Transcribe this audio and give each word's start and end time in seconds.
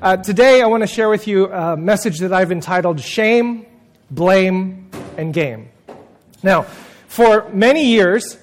Uh, 0.00 0.16
today, 0.16 0.62
I 0.62 0.66
want 0.66 0.84
to 0.84 0.86
share 0.86 1.08
with 1.08 1.26
you 1.26 1.52
a 1.52 1.76
message 1.76 2.20
that 2.20 2.32
I've 2.32 2.52
entitled 2.52 3.00
Shame, 3.00 3.66
Blame, 4.12 4.88
and 5.16 5.34
Game. 5.34 5.70
Now, 6.40 6.62
for 7.08 7.48
many 7.48 7.84
years, 7.84 8.38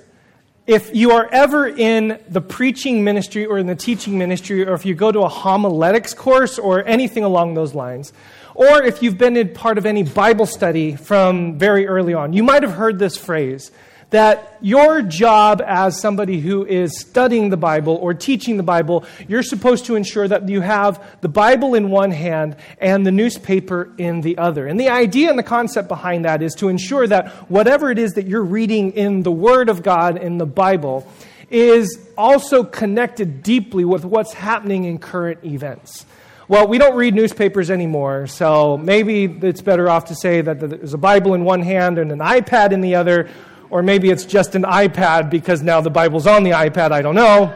if 0.68 0.94
you 0.94 1.12
are 1.12 1.29
ever 1.31 1.65
in 1.65 2.20
the 2.28 2.41
preaching 2.41 3.05
ministry 3.05 3.46
or 3.46 3.57
in 3.57 3.68
the 3.68 3.76
teaching 3.76 4.18
ministry, 4.18 4.68
or 4.68 4.73
if 4.73 4.86
you 4.86 4.96
go 4.96 5.13
to 5.13 5.21
a 5.21 5.29
homiletics 5.29 6.13
course 6.13 6.60
or 6.60 6.86
anything 6.86 7.23
along 7.23 7.54
those 7.54 7.74
lines, 7.74 8.12
or 8.54 8.84
if 8.84 9.02
you've 9.02 9.18
been 9.18 9.38
in 9.38 9.54
part 9.54 9.78
of 9.78 9.86
any 9.86 10.04
Bible 10.04 10.46
study 10.46 10.98
from 10.98 11.58
very 11.58 11.88
early 11.88 12.14
on, 12.14 12.34
you 12.34 12.44
might 12.44 12.64
have 12.64 12.74
heard 12.74 13.00
this 13.00 13.16
phrase 13.16 13.72
that 14.12 14.58
your 14.62 15.02
job 15.02 15.62
as 15.66 16.00
somebody 16.00 16.40
who 16.40 16.66
is 16.66 17.00
studying 17.00 17.50
the 17.50 17.58
Bible 17.58 17.96
or 17.96 18.14
teaching 18.14 18.58
the 18.58 18.64
Bible, 18.64 19.05
you're 19.28 19.44
supposed 19.44 19.86
to 19.86 19.96
ensure 19.96 20.28
that 20.28 20.48
you 20.48 20.62
have 20.62 21.04
the 21.22 21.30
Bible 21.30 21.76
in 21.76 21.90
one 21.90 22.12
hand 22.12 22.55
and 22.80 23.05
the 23.05 23.12
newspaper 23.12 23.91
in 23.98 24.22
the 24.22 24.38
other. 24.38 24.68
And 24.68 24.80
the 24.80 24.90
idea 24.90 25.30
and 25.30 25.38
the 25.38 25.44
concept 25.44 25.88
behind 25.88 26.26
that 26.26 26.41
is 26.41 26.54
to 26.55 26.70
ensure 26.70 27.08
that 27.08 27.30
whatever 27.49 27.91
it 27.91 27.99
is 27.99 28.13
that 28.13 28.27
you're 28.27 28.44
reading 28.44 28.91
in 28.91 29.23
the 29.23 29.32
Word 29.32 29.70
of 29.70 29.84
God 29.84 30.18
in 30.18 30.38
the 30.38 30.46
Bible 30.46 31.08
is 31.49 31.99
also 32.18 32.63
connected 32.63 33.44
deeply 33.44 33.85
with 33.85 34.05
what's 34.05 34.34
happening 34.34 34.85
in 34.85 34.98
current 34.98 35.44
events. 35.44 36.05
Well, 36.48 36.68
we 36.68 36.77
don't 36.77 36.96
read 36.96 37.16
newspapers 37.16 37.72
anymore, 37.72 38.27
so 38.27 38.77
maybe 38.77 39.26
it's 39.26 39.62
better 39.62 39.90
off 39.90 40.05
to 40.05 40.16
say 40.16 40.41
that 40.41 40.60
there's 40.60 40.94
a 40.94 40.98
Bible 40.98 41.34
in 41.34 41.44
one 41.44 41.63
hand 41.63 41.98
and 41.98 42.12
an 42.12 42.20
iPad 42.20 42.72
in 42.72 42.82
the 42.82 42.96
other, 42.96 43.30
or 43.70 43.84
maybe 43.84 44.10
it's 44.10 44.26
just 44.26 44.55
an 44.55 44.64
iPad 44.64 45.30
because 45.30 45.62
now 45.62 45.82
the 45.82 45.90
Bible's 45.90 46.28
on 46.28 46.44
the 46.44 46.52
iPad, 46.52 46.92
I 46.92 47.02
don't 47.02 47.16
know. 47.16 47.54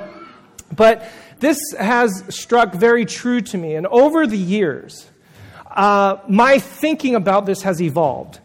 But 0.75 1.09
this 1.39 1.57
has 1.79 2.23
struck 2.29 2.73
very 2.73 3.05
true 3.05 3.41
to 3.41 3.57
me, 3.57 3.75
and 3.75 3.87
over 3.87 4.27
the 4.27 4.37
years, 4.37 5.09
uh, 5.71 6.17
my 6.27 6.59
thinking 6.59 7.15
about 7.15 7.45
this 7.45 7.61
has 7.61 7.81
evolved. 7.81 8.39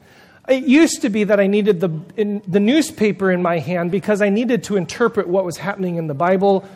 It 0.49 0.65
used 0.65 1.03
to 1.03 1.09
be 1.09 1.25
that 1.25 1.41
I 1.41 1.47
needed 1.47 1.81
the, 1.81 1.91
in, 2.17 2.43
the 2.47 2.61
newspaper 2.61 3.31
in 3.33 3.41
my 3.41 3.59
hand 3.59 3.91
because 3.91 4.21
I 4.21 4.29
needed 4.29 4.65
to 4.65 4.77
interpret 4.77 5.27
what 5.27 5.45
was 5.45 5.57
happening 5.57 5.97
in 5.97 6.07
the 6.07 6.15
Bible 6.15 6.69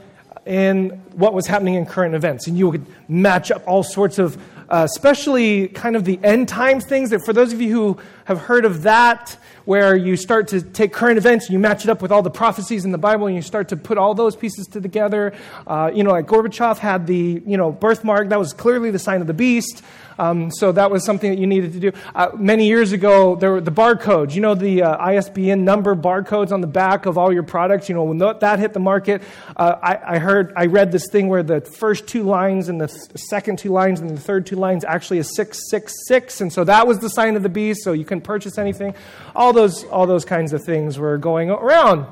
and 0.46 1.02
what 1.18 1.34
was 1.34 1.46
happening 1.46 1.74
in 1.74 1.84
current 1.84 2.14
events. 2.14 2.46
And 2.46 2.56
you 2.56 2.70
could 2.70 2.86
match 3.08 3.50
up 3.50 3.66
all 3.66 3.82
sorts 3.82 4.18
of, 4.18 4.36
uh, 4.70 4.86
especially 4.90 5.68
kind 5.68 5.96
of 5.96 6.04
the 6.04 6.18
end 6.22 6.48
times 6.48 6.84
things. 6.86 7.10
That 7.10 7.24
for 7.24 7.32
those 7.32 7.52
of 7.52 7.60
you 7.60 7.72
who 7.72 7.98
have 8.24 8.38
heard 8.38 8.64
of 8.64 8.82
that, 8.82 9.36
where 9.64 9.94
you 9.94 10.16
start 10.16 10.48
to 10.48 10.62
take 10.62 10.92
current 10.92 11.18
events 11.18 11.46
and 11.46 11.52
you 11.52 11.58
match 11.58 11.84
it 11.84 11.90
up 11.90 12.00
with 12.00 12.10
all 12.10 12.22
the 12.22 12.30
prophecies 12.30 12.86
in 12.86 12.92
the 12.92 12.96
Bible 12.96 13.26
and 13.26 13.36
you 13.36 13.42
start 13.42 13.68
to 13.68 13.76
put 13.76 13.98
all 13.98 14.14
those 14.14 14.34
pieces 14.34 14.66
together. 14.66 15.34
Uh, 15.66 15.90
you 15.92 16.02
know, 16.02 16.12
like 16.12 16.26
Gorbachev 16.26 16.78
had 16.78 17.06
the, 17.06 17.42
you 17.44 17.56
know, 17.58 17.70
birthmark. 17.70 18.30
That 18.30 18.38
was 18.38 18.54
clearly 18.54 18.90
the 18.90 18.98
sign 18.98 19.20
of 19.20 19.26
the 19.26 19.34
beast. 19.34 19.82
Um, 20.18 20.50
so 20.50 20.72
that 20.72 20.90
was 20.90 21.04
something 21.04 21.30
that 21.30 21.38
you 21.38 21.46
needed 21.46 21.72
to 21.74 21.80
do. 21.80 21.92
Uh, 22.14 22.30
many 22.34 22.66
years 22.66 22.92
ago, 22.92 23.36
there 23.36 23.52
were 23.52 23.60
the 23.60 23.70
barcodes. 23.70 24.34
You 24.34 24.40
know, 24.40 24.54
the 24.54 24.82
uh, 24.82 24.96
ISBN 24.96 25.64
number 25.64 25.94
barcodes 25.94 26.50
on 26.50 26.60
the 26.60 26.66
back 26.66 27.06
of 27.06 27.16
all 27.16 27.32
your 27.32 27.44
products. 27.44 27.88
You 27.88 27.94
know, 27.94 28.04
when 28.04 28.18
that 28.18 28.58
hit 28.58 28.72
the 28.72 28.80
market, 28.80 29.22
uh, 29.56 29.76
I, 29.80 30.14
I, 30.14 30.18
heard, 30.18 30.52
I 30.56 30.66
read 30.66 30.90
this 30.92 31.07
thing 31.08 31.28
where 31.28 31.42
the 31.42 31.60
first 31.60 32.06
two 32.06 32.22
lines 32.22 32.68
and 32.68 32.80
the 32.80 32.88
second 32.88 33.58
two 33.58 33.70
lines 33.70 34.00
and 34.00 34.10
the 34.10 34.20
third 34.20 34.46
two 34.46 34.56
lines 34.56 34.84
actually 34.84 35.18
is 35.18 35.34
666. 35.36 36.40
And 36.40 36.52
so 36.52 36.64
that 36.64 36.86
was 36.86 36.98
the 36.98 37.10
sign 37.10 37.36
of 37.36 37.42
the 37.42 37.48
beast, 37.48 37.82
so 37.82 37.92
you 37.92 38.04
couldn't 38.04 38.22
purchase 38.22 38.58
anything. 38.58 38.94
All 39.34 39.52
those, 39.52 39.84
all 39.84 40.06
those 40.06 40.24
kinds 40.24 40.52
of 40.52 40.64
things 40.64 40.98
were 40.98 41.18
going 41.18 41.50
around. 41.50 42.06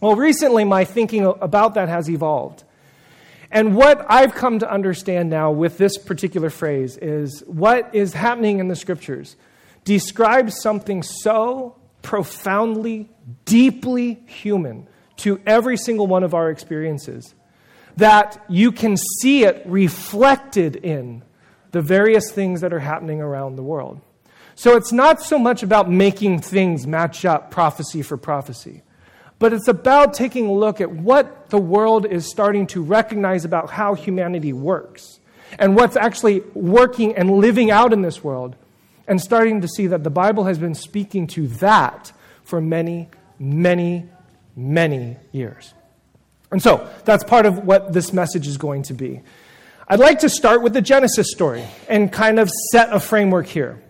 Well, 0.00 0.16
recently, 0.16 0.64
my 0.64 0.84
thinking 0.84 1.24
about 1.24 1.74
that 1.74 1.88
has 1.88 2.10
evolved. 2.10 2.64
And 3.50 3.76
what 3.76 4.04
I've 4.08 4.34
come 4.34 4.58
to 4.58 4.70
understand 4.70 5.30
now 5.30 5.52
with 5.52 5.78
this 5.78 5.96
particular 5.96 6.50
phrase 6.50 6.96
is 6.96 7.42
what 7.46 7.94
is 7.94 8.12
happening 8.12 8.58
in 8.58 8.68
the 8.68 8.76
scriptures 8.76 9.36
describes 9.84 10.60
something 10.60 11.02
so 11.02 11.76
profoundly, 12.02 13.08
deeply 13.44 14.22
human 14.26 14.88
to 15.16 15.40
every 15.46 15.76
single 15.76 16.06
one 16.06 16.24
of 16.24 16.34
our 16.34 16.50
experiences 16.50 17.34
that 17.96 18.44
you 18.48 18.72
can 18.72 18.96
see 18.96 19.44
it 19.44 19.62
reflected 19.66 20.76
in 20.76 21.22
the 21.72 21.82
various 21.82 22.30
things 22.30 22.60
that 22.60 22.72
are 22.72 22.80
happening 22.80 23.20
around 23.20 23.56
the 23.56 23.62
world. 23.62 24.00
So 24.54 24.76
it's 24.76 24.92
not 24.92 25.20
so 25.20 25.38
much 25.38 25.62
about 25.62 25.90
making 25.90 26.40
things 26.40 26.86
match 26.86 27.24
up 27.24 27.50
prophecy 27.50 28.02
for 28.02 28.16
prophecy 28.16 28.82
but 29.38 29.52
it's 29.52 29.68
about 29.68 30.14
taking 30.14 30.46
a 30.46 30.52
look 30.52 30.80
at 30.80 30.90
what 30.90 31.50
the 31.50 31.58
world 31.58 32.06
is 32.06 32.26
starting 32.26 32.66
to 32.68 32.82
recognize 32.82 33.44
about 33.44 33.68
how 33.68 33.92
humanity 33.92 34.54
works 34.54 35.20
and 35.58 35.76
what's 35.76 35.96
actually 35.96 36.40
working 36.54 37.14
and 37.14 37.30
living 37.30 37.70
out 37.70 37.92
in 37.92 38.00
this 38.00 38.24
world, 38.24 38.56
and 39.06 39.20
starting 39.20 39.60
to 39.60 39.68
see 39.68 39.86
that 39.86 40.02
the 40.02 40.08
Bible 40.08 40.44
has 40.44 40.58
been 40.58 40.74
speaking 40.74 41.26
to 41.26 41.46
that 41.46 42.10
for 42.42 42.58
many, 42.58 43.08
many, 43.38 44.08
many 44.56 45.18
years. 45.30 45.73
And 46.54 46.62
so, 46.62 46.88
that's 47.04 47.24
part 47.24 47.46
of 47.46 47.64
what 47.64 47.92
this 47.92 48.12
message 48.12 48.46
is 48.46 48.58
going 48.58 48.84
to 48.84 48.94
be. 48.94 49.22
I'd 49.88 49.98
like 49.98 50.20
to 50.20 50.28
start 50.28 50.62
with 50.62 50.72
the 50.72 50.80
Genesis 50.80 51.32
story 51.32 51.64
and 51.88 52.12
kind 52.12 52.38
of 52.38 52.48
set 52.70 52.92
a 52.92 53.00
framework 53.00 53.46
here 53.46 53.82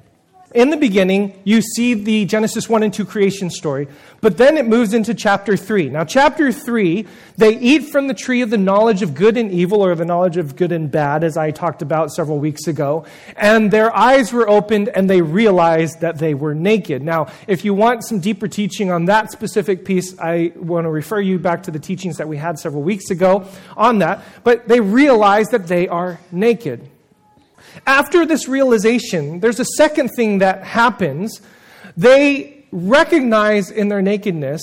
in 0.55 0.71
the 0.71 0.77
beginning, 0.77 1.41
you 1.43 1.61
see 1.61 1.95
the 1.95 2.25
Genesis 2.27 2.69
1 2.69 2.85
and 2.85 2.95
2 2.95 3.05
creation 3.05 3.51
story, 3.51 3.89
but 4.21 4.39
then 4.39 4.57
it 4.57 4.67
moves 4.67 4.95
into 4.95 5.13
chapter 5.13 5.57
3. 5.57 5.91
Now, 5.91 6.05
chapter 6.05 6.53
3, 6.53 7.07
they 7.37 7.59
eat 7.59 7.91
from 7.91 8.07
the 8.07 8.15
tree 8.15 8.41
of 8.41 8.51
the 8.51 8.57
knowledge 8.57 9.03
of 9.03 9.15
good 9.15 9.37
and 9.37 9.51
evil, 9.51 9.85
or 9.85 9.97
the 9.97 10.05
knowledge 10.05 10.37
of 10.37 10.55
good 10.55 10.71
and 10.71 10.89
bad, 10.89 11.25
as 11.25 11.37
I 11.37 11.51
talked 11.51 11.83
about 11.83 12.13
several 12.13 12.39
weeks 12.39 12.69
ago, 12.69 13.05
and 13.37 13.71
their 13.73 13.95
eyes 13.95 14.33
were 14.33 14.49
opened 14.49 14.91
and 14.95 15.11
they 15.11 15.21
realized 15.21 16.01
that 16.03 16.19
they 16.19 16.35
were 16.35 16.55
naked. 16.55 17.03
Now, 17.03 17.27
if 17.49 17.65
you 17.65 17.75
want 17.75 18.05
some 18.05 18.21
deeper 18.21 18.47
teaching 18.47 18.93
on 18.93 19.07
that 19.07 19.33
specific 19.33 19.85
piece, 19.85 20.17
I 20.21 20.53
want 20.55 20.85
to 20.85 20.91
refer 20.91 21.21
you 21.21 21.41
back 21.41 21.65
to 21.65 21.73
the 21.73 21.81
teachings 21.81 22.19
that 22.19 22.29
we 22.29 22.37
had 22.37 22.61
several 22.61 22.85
weeks 22.85 23.11
ago 23.11 23.49
on 23.77 23.99
that, 23.99 24.23
but 24.45 24.69
they 24.69 24.79
realize 24.79 25.49
that 25.49 25.67
they 25.67 25.89
are 25.89 26.21
naked. 26.31 26.89
After 27.87 28.25
this 28.25 28.49
realization, 28.49 29.41
there's 29.41 29.61
a 29.61 29.65
second 29.65 30.11
thing 30.17 30.39
that 30.39 30.65
happens. 30.65 31.41
They 31.97 32.65
recognize 32.71 33.71
in 33.71 33.89
their 33.89 34.03
nakedness 34.03 34.63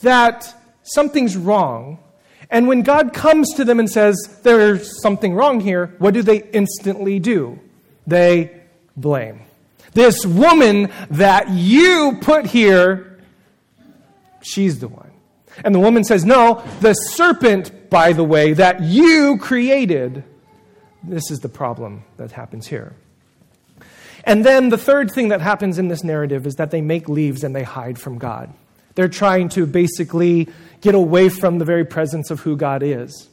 that 0.00 0.54
something's 0.82 1.36
wrong. 1.36 1.98
And 2.50 2.68
when 2.68 2.82
God 2.82 3.14
comes 3.14 3.54
to 3.54 3.64
them 3.64 3.80
and 3.80 3.90
says, 3.90 4.16
There's 4.42 5.00
something 5.02 5.34
wrong 5.34 5.60
here, 5.60 5.94
what 5.98 6.14
do 6.14 6.22
they 6.22 6.42
instantly 6.52 7.18
do? 7.18 7.58
They 8.06 8.60
blame. 8.96 9.40
This 9.94 10.24
woman 10.24 10.90
that 11.10 11.50
you 11.50 12.18
put 12.20 12.46
here, 12.46 13.18
she's 14.42 14.80
the 14.80 14.88
one. 14.88 15.10
And 15.64 15.74
the 15.74 15.80
woman 15.80 16.04
says, 16.04 16.24
No, 16.24 16.62
the 16.80 16.94
serpent, 16.94 17.90
by 17.90 18.12
the 18.12 18.24
way, 18.24 18.52
that 18.54 18.82
you 18.82 19.38
created 19.38 20.24
this 21.04 21.30
is 21.30 21.40
the 21.40 21.48
problem 21.48 22.04
that 22.16 22.32
happens 22.32 22.66
here. 22.66 22.94
And 24.24 24.44
then 24.44 24.68
the 24.68 24.78
third 24.78 25.10
thing 25.10 25.28
that 25.28 25.40
happens 25.40 25.78
in 25.78 25.88
this 25.88 26.04
narrative 26.04 26.46
is 26.46 26.54
that 26.54 26.70
they 26.70 26.80
make 26.80 27.08
leaves 27.08 27.42
and 27.42 27.54
they 27.54 27.64
hide 27.64 27.98
from 27.98 28.18
God. 28.18 28.52
They're 28.94 29.08
trying 29.08 29.48
to 29.50 29.66
basically 29.66 30.48
get 30.80 30.94
away 30.94 31.28
from 31.28 31.58
the 31.58 31.64
very 31.64 31.84
presence 31.84 32.30
of 32.30 32.40
who 32.40 32.56
God 32.56 32.82
is. 32.82 33.28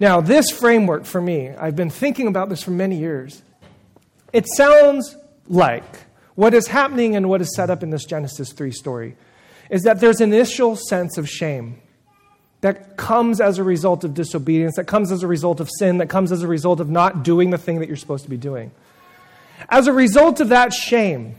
Now, 0.00 0.20
this 0.20 0.50
framework 0.50 1.04
for 1.04 1.20
me, 1.20 1.50
I've 1.50 1.76
been 1.76 1.90
thinking 1.90 2.26
about 2.26 2.48
this 2.48 2.62
for 2.62 2.70
many 2.70 2.98
years. 2.98 3.42
It 4.32 4.46
sounds 4.48 5.16
like 5.48 5.84
what 6.34 6.54
is 6.54 6.66
happening 6.66 7.14
and 7.14 7.28
what 7.28 7.40
is 7.40 7.54
set 7.54 7.70
up 7.70 7.82
in 7.82 7.90
this 7.90 8.04
Genesis 8.04 8.52
3 8.52 8.70
story 8.72 9.16
is 9.70 9.82
that 9.82 10.00
there's 10.00 10.20
an 10.20 10.32
initial 10.32 10.76
sense 10.76 11.18
of 11.18 11.28
shame 11.28 11.80
that 12.60 12.96
comes 12.96 13.40
as 13.40 13.58
a 13.58 13.64
result 13.64 14.04
of 14.04 14.14
disobedience, 14.14 14.76
that 14.76 14.86
comes 14.86 15.12
as 15.12 15.22
a 15.22 15.26
result 15.26 15.60
of 15.60 15.70
sin, 15.78 15.98
that 15.98 16.08
comes 16.08 16.32
as 16.32 16.42
a 16.42 16.48
result 16.48 16.80
of 16.80 16.88
not 16.88 17.22
doing 17.22 17.50
the 17.50 17.58
thing 17.58 17.80
that 17.80 17.88
you're 17.88 17.96
supposed 17.96 18.24
to 18.24 18.30
be 18.30 18.36
doing. 18.36 18.70
As 19.68 19.86
a 19.86 19.92
result 19.92 20.40
of 20.40 20.48
that 20.48 20.72
shame, 20.72 21.36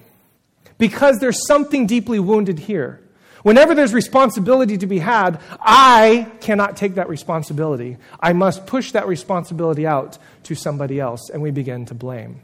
because 0.78 1.20
there's 1.20 1.48
something 1.48 1.88
deeply 1.88 2.20
wounded 2.20 2.60
here, 2.60 3.02
whenever 3.44 3.74
there's 3.74 3.94
responsibility 3.94 4.78
to 4.78 4.88
be 4.88 5.00
had, 5.00 5.40
I 5.60 6.32
cannot 6.42 6.78
take 6.78 6.96
that 6.96 7.10
responsibility. 7.10 7.98
I 8.20 8.34
must 8.34 8.68
push 8.68 8.92
that 8.92 9.08
responsibility 9.08 9.88
out 9.88 10.18
to 10.44 10.56
somebody 10.56 11.00
else, 11.00 11.30
and 11.30 11.42
we 11.42 11.52
begin 11.52 11.86
to 11.88 11.94
blame. 11.94 12.42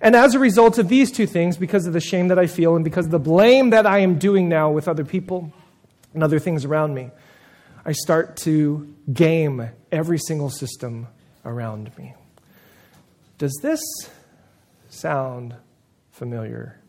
And 0.00 0.16
as 0.16 0.34
a 0.34 0.40
result 0.40 0.78
of 0.78 0.88
these 0.88 1.12
two 1.12 1.26
things, 1.26 1.56
because 1.56 1.86
of 1.86 1.92
the 1.92 2.00
shame 2.00 2.28
that 2.28 2.38
I 2.38 2.46
feel 2.48 2.74
and 2.74 2.84
because 2.84 3.06
of 3.06 3.12
the 3.12 3.18
blame 3.20 3.70
that 3.70 3.86
I 3.86 3.98
am 3.98 4.18
doing 4.18 4.48
now 4.48 4.70
with 4.70 4.88
other 4.88 5.04
people 5.04 5.52
and 6.12 6.22
other 6.24 6.40
things 6.40 6.64
around 6.64 6.94
me, 6.94 7.10
I 7.84 7.92
start 7.92 8.36
to 8.38 8.94
game 9.12 9.68
every 9.92 10.18
single 10.18 10.50
system 10.50 11.08
around 11.44 11.96
me. 11.98 12.14
Does 13.38 13.58
this 13.62 13.80
sound 14.88 15.54
familiar? 16.10 16.80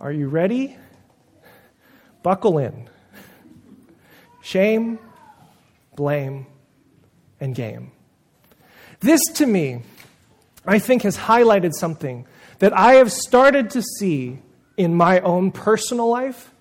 Are 0.00 0.12
you 0.12 0.28
ready? 0.28 0.76
Buckle 2.22 2.58
in. 2.58 2.88
Shame, 4.42 4.98
blame, 5.96 6.46
and 7.40 7.54
game. 7.54 7.92
This 9.00 9.20
to 9.34 9.46
me 9.46 9.82
I 10.66 10.78
think 10.78 11.02
has 11.02 11.16
highlighted 11.16 11.72
something 11.74 12.26
that 12.58 12.76
I 12.76 12.94
have 12.94 13.10
started 13.10 13.70
to 13.70 13.82
see 13.82 14.38
in 14.76 14.94
my 14.94 15.20
own 15.20 15.52
personal 15.52 16.08
life, 16.08 16.52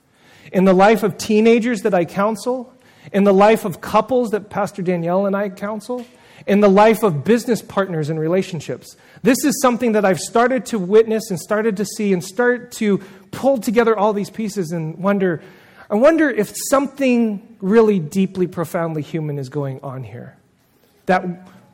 in 0.51 0.65
the 0.65 0.73
life 0.73 1.03
of 1.03 1.17
teenagers 1.17 1.81
that 1.81 1.93
I 1.93 2.05
counsel, 2.05 2.73
in 3.11 3.23
the 3.23 3.33
life 3.33 3.65
of 3.65 3.81
couples 3.81 4.31
that 4.31 4.49
Pastor 4.49 4.81
Danielle 4.81 5.25
and 5.25 5.35
I 5.35 5.49
counsel, 5.49 6.05
in 6.47 6.61
the 6.61 6.69
life 6.69 7.03
of 7.03 7.23
business 7.23 7.61
partners 7.61 8.09
and 8.09 8.19
relationships. 8.19 8.95
This 9.21 9.43
is 9.43 9.61
something 9.61 9.91
that 9.91 10.05
I've 10.05 10.19
started 10.19 10.65
to 10.67 10.79
witness 10.79 11.29
and 11.29 11.39
started 11.39 11.77
to 11.77 11.85
see 11.85 12.13
and 12.13 12.23
start 12.23 12.71
to 12.73 12.99
pull 13.31 13.57
together 13.57 13.97
all 13.97 14.13
these 14.13 14.29
pieces 14.29 14.71
and 14.71 14.97
wonder 14.97 15.41
I 15.91 15.95
wonder 15.95 16.29
if 16.29 16.53
something 16.69 17.57
really 17.59 17.97
deeply, 17.97 18.45
profoundly 18.45 19.01
human 19.01 19.39
is 19.39 19.49
going 19.49 19.79
on 19.81 20.03
here. 20.03 20.37
That 21.07 21.25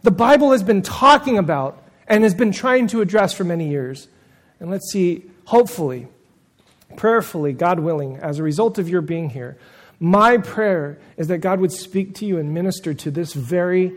the 0.04 0.12
Bible 0.12 0.54
has 0.54 0.64
been 0.64 0.82
talking 0.82 1.38
about 1.38 1.84
and 2.08 2.24
has 2.24 2.34
been 2.34 2.54
trying 2.54 2.88
to 2.88 3.02
address 3.02 3.34
for 3.34 3.44
many 3.44 3.68
years. 3.68 4.08
And 4.62 4.72
let's 4.72 4.90
see, 4.90 5.26
hopefully, 5.44 6.08
prayerfully, 6.96 7.52
God 7.52 7.82
willing, 7.82 8.16
as 8.16 8.40
a 8.40 8.44
result 8.44 8.78
of 8.78 8.88
your 8.88 9.02
being 9.02 9.30
here, 9.30 9.58
my 10.00 10.38
prayer 10.38 11.00
is 11.18 11.28
that 11.28 11.40
God 11.40 11.60
would 11.60 11.72
speak 11.72 12.16
to 12.16 12.26
you 12.26 12.38
and 12.38 12.54
minister 12.54 12.94
to 12.94 13.12
this 13.12 13.34
very 13.34 13.94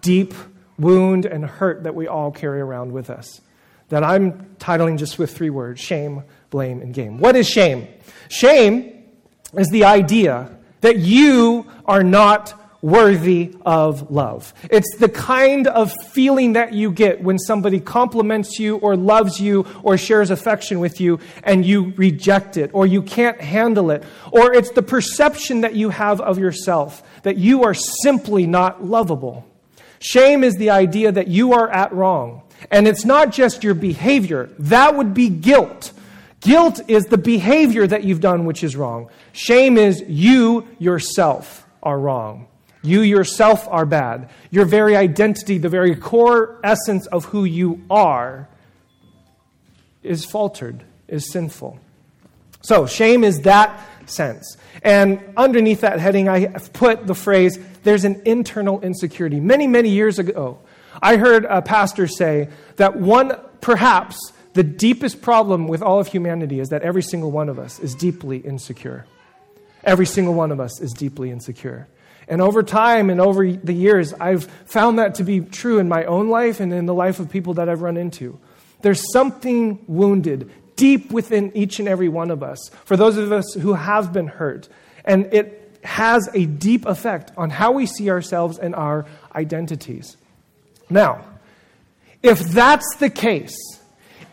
deep 0.00 0.34
wound 0.78 1.26
and 1.26 1.44
hurt 1.44 1.84
that 1.84 1.94
we 1.94 2.06
all 2.06 2.30
carry 2.30 2.60
around 2.60 2.92
with 2.92 3.10
us. 3.10 3.40
That 3.88 4.02
I'm 4.02 4.56
titling 4.58 4.98
just 4.98 5.18
with 5.18 5.34
three 5.36 5.50
words 5.50 5.80
shame, 5.80 6.24
blame, 6.50 6.80
and 6.80 6.94
game. 6.94 7.18
What 7.18 7.36
is 7.36 7.48
shame? 7.48 7.88
Shame 8.28 9.04
is 9.54 9.68
the 9.68 9.84
idea 9.84 10.56
that 10.80 10.98
you 10.98 11.66
are 11.84 12.02
not 12.02 12.58
worthy 12.82 13.54
of 13.64 14.10
love. 14.10 14.52
It's 14.68 14.96
the 14.98 15.08
kind 15.08 15.68
of 15.68 15.92
feeling 16.08 16.54
that 16.54 16.72
you 16.72 16.90
get 16.90 17.22
when 17.22 17.38
somebody 17.38 17.78
compliments 17.80 18.58
you 18.58 18.76
or 18.78 18.96
loves 18.96 19.40
you 19.40 19.64
or 19.84 19.96
shares 19.96 20.30
affection 20.30 20.80
with 20.80 21.00
you 21.00 21.20
and 21.44 21.64
you 21.64 21.92
reject 21.96 22.56
it 22.56 22.70
or 22.74 22.84
you 22.84 23.00
can't 23.00 23.40
handle 23.40 23.92
it. 23.92 24.02
Or 24.32 24.52
it's 24.52 24.72
the 24.72 24.82
perception 24.82 25.60
that 25.60 25.76
you 25.76 25.90
have 25.90 26.20
of 26.20 26.38
yourself 26.38 27.02
that 27.22 27.36
you 27.36 27.62
are 27.62 27.74
simply 27.74 28.46
not 28.46 28.84
lovable. 28.84 29.46
Shame 30.00 30.42
is 30.42 30.56
the 30.56 30.70
idea 30.70 31.12
that 31.12 31.28
you 31.28 31.52
are 31.52 31.70
at 31.70 31.92
wrong. 31.92 32.42
And 32.70 32.88
it's 32.88 33.04
not 33.04 33.30
just 33.30 33.62
your 33.62 33.74
behavior, 33.74 34.50
that 34.58 34.96
would 34.96 35.14
be 35.14 35.28
guilt. 35.28 35.92
Guilt 36.40 36.80
is 36.88 37.04
the 37.04 37.18
behavior 37.18 37.86
that 37.86 38.02
you've 38.02 38.20
done 38.20 38.44
which 38.44 38.64
is 38.64 38.74
wrong. 38.74 39.08
Shame 39.32 39.78
is 39.78 40.02
you 40.08 40.66
yourself 40.80 41.64
are 41.82 41.98
wrong. 41.98 42.48
You 42.82 43.02
yourself 43.02 43.66
are 43.68 43.86
bad. 43.86 44.28
Your 44.50 44.64
very 44.64 44.96
identity, 44.96 45.58
the 45.58 45.68
very 45.68 45.94
core 45.94 46.58
essence 46.64 47.06
of 47.06 47.26
who 47.26 47.44
you 47.44 47.82
are, 47.88 48.48
is 50.02 50.24
faltered, 50.24 50.82
is 51.06 51.30
sinful. 51.30 51.78
So, 52.60 52.86
shame 52.86 53.24
is 53.24 53.40
that 53.42 53.80
sense. 54.06 54.56
And 54.82 55.20
underneath 55.36 55.82
that 55.82 56.00
heading, 56.00 56.28
I 56.28 56.40
have 56.40 56.72
put 56.72 57.06
the 57.06 57.14
phrase, 57.14 57.58
there's 57.82 58.04
an 58.04 58.22
internal 58.24 58.80
insecurity. 58.80 59.40
Many, 59.40 59.66
many 59.66 59.90
years 59.90 60.18
ago, 60.18 60.58
I 61.00 61.16
heard 61.16 61.44
a 61.44 61.62
pastor 61.62 62.06
say 62.06 62.48
that 62.76 62.96
one, 62.96 63.38
perhaps, 63.60 64.32
the 64.54 64.62
deepest 64.62 65.22
problem 65.22 65.68
with 65.68 65.82
all 65.82 65.98
of 65.98 66.08
humanity 66.08 66.60
is 66.60 66.68
that 66.70 66.82
every 66.82 67.02
single 67.02 67.30
one 67.30 67.48
of 67.48 67.58
us 67.58 67.78
is 67.78 67.94
deeply 67.94 68.38
insecure. 68.38 69.06
Every 69.84 70.06
single 70.06 70.34
one 70.34 70.52
of 70.52 70.60
us 70.60 70.80
is 70.80 70.92
deeply 70.92 71.30
insecure. 71.30 71.88
And 72.28 72.40
over 72.40 72.62
time 72.62 73.10
and 73.10 73.20
over 73.20 73.50
the 73.50 73.72
years, 73.72 74.12
I've 74.14 74.44
found 74.66 74.98
that 74.98 75.16
to 75.16 75.24
be 75.24 75.40
true 75.40 75.78
in 75.78 75.88
my 75.88 76.04
own 76.04 76.28
life 76.28 76.60
and 76.60 76.72
in 76.72 76.86
the 76.86 76.94
life 76.94 77.20
of 77.20 77.30
people 77.30 77.54
that 77.54 77.68
I've 77.68 77.82
run 77.82 77.96
into. 77.96 78.38
There's 78.80 79.12
something 79.12 79.84
wounded 79.86 80.50
deep 80.76 81.12
within 81.12 81.56
each 81.56 81.78
and 81.78 81.88
every 81.88 82.08
one 82.08 82.30
of 82.30 82.42
us, 82.42 82.70
for 82.84 82.96
those 82.96 83.16
of 83.16 83.32
us 83.32 83.54
who 83.54 83.74
have 83.74 84.12
been 84.12 84.26
hurt. 84.26 84.68
And 85.04 85.32
it 85.32 85.78
has 85.84 86.28
a 86.34 86.46
deep 86.46 86.86
effect 86.86 87.32
on 87.36 87.50
how 87.50 87.72
we 87.72 87.86
see 87.86 88.10
ourselves 88.10 88.58
and 88.58 88.74
our 88.74 89.06
identities. 89.34 90.16
Now, 90.88 91.24
if 92.22 92.40
that's 92.40 92.96
the 92.96 93.10
case, 93.10 93.56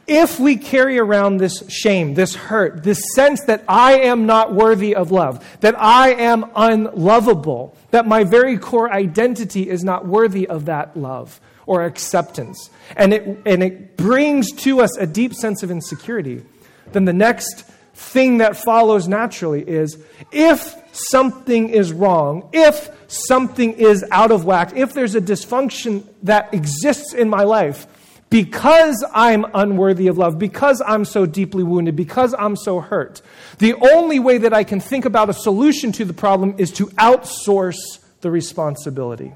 if 0.10 0.40
we 0.40 0.58
carry 0.58 0.98
around 0.98 1.38
this 1.38 1.64
shame, 1.70 2.16
this 2.16 2.34
hurt, 2.36 2.84
this 2.84 3.00
sense 3.14 3.44
that 3.44 3.64
I 3.68 4.00
am 4.00 4.26
not 4.26 4.54
worthy 4.54 4.96
of 4.96 5.12
love, 5.12 5.46
that 5.62 5.80
I 5.80 6.14
am 6.14 6.50
unlovable, 6.56 7.76
that 7.92 8.08
my 8.08 8.24
very 8.24 8.58
core 8.58 8.92
identity 8.92 9.70
is 9.70 9.84
not 9.84 10.08
worthy 10.08 10.48
of 10.48 10.66
that 10.66 10.98
love 10.98 11.40
or 11.68 11.86
acceptance, 11.86 12.72
and 12.98 13.14
it, 13.14 13.42
and 13.46 13.62
it 13.62 13.96
brings 13.96 14.52
to 14.52 14.82
us 14.82 14.98
a 14.98 15.06
deep 15.06 15.36
sense 15.36 15.62
of 15.62 15.70
insecurity, 15.70 16.44
then 16.92 17.06
the 17.06 17.14
next 17.14 17.64
thing 17.94 18.40
that 18.40 18.58
follows 18.58 19.08
naturally 19.08 19.62
is 19.62 20.04
if 20.32 20.76
something 20.92 21.70
is 21.70 21.94
wrong, 21.94 22.50
if 22.54 22.90
something 23.08 23.74
is 23.74 24.04
out 24.10 24.32
of 24.32 24.46
whack, 24.46 24.76
if 24.76 24.94
there's 24.94 25.14
a 25.14 25.22
dysfunction 25.22 26.04
that 26.24 26.52
exists 26.54 27.14
in 27.14 27.30
my 27.30 27.44
life, 27.44 27.86
because 28.30 29.04
I'm 29.14 29.46
unworthy 29.54 30.08
of 30.08 30.18
love, 30.18 30.38
because 30.38 30.82
I'm 30.86 31.06
so 31.06 31.26
deeply 31.26 31.64
wounded, 31.64 31.96
because 31.96 32.36
I'm 32.38 32.56
so 32.56 32.80
hurt, 32.80 33.22
the 33.58 33.74
only 33.74 34.20
way 34.20 34.38
that 34.40 34.54
I 34.54 34.64
can 34.64 34.80
think 34.80 35.06
about 35.06 35.30
a 35.30 35.34
solution 35.34 35.92
to 35.94 36.06
the 36.06 36.14
problem 36.14 36.56
is 36.58 36.72
to 36.74 36.88
outsource 36.88 38.00
the 38.22 38.30
responsibility. 38.30 39.34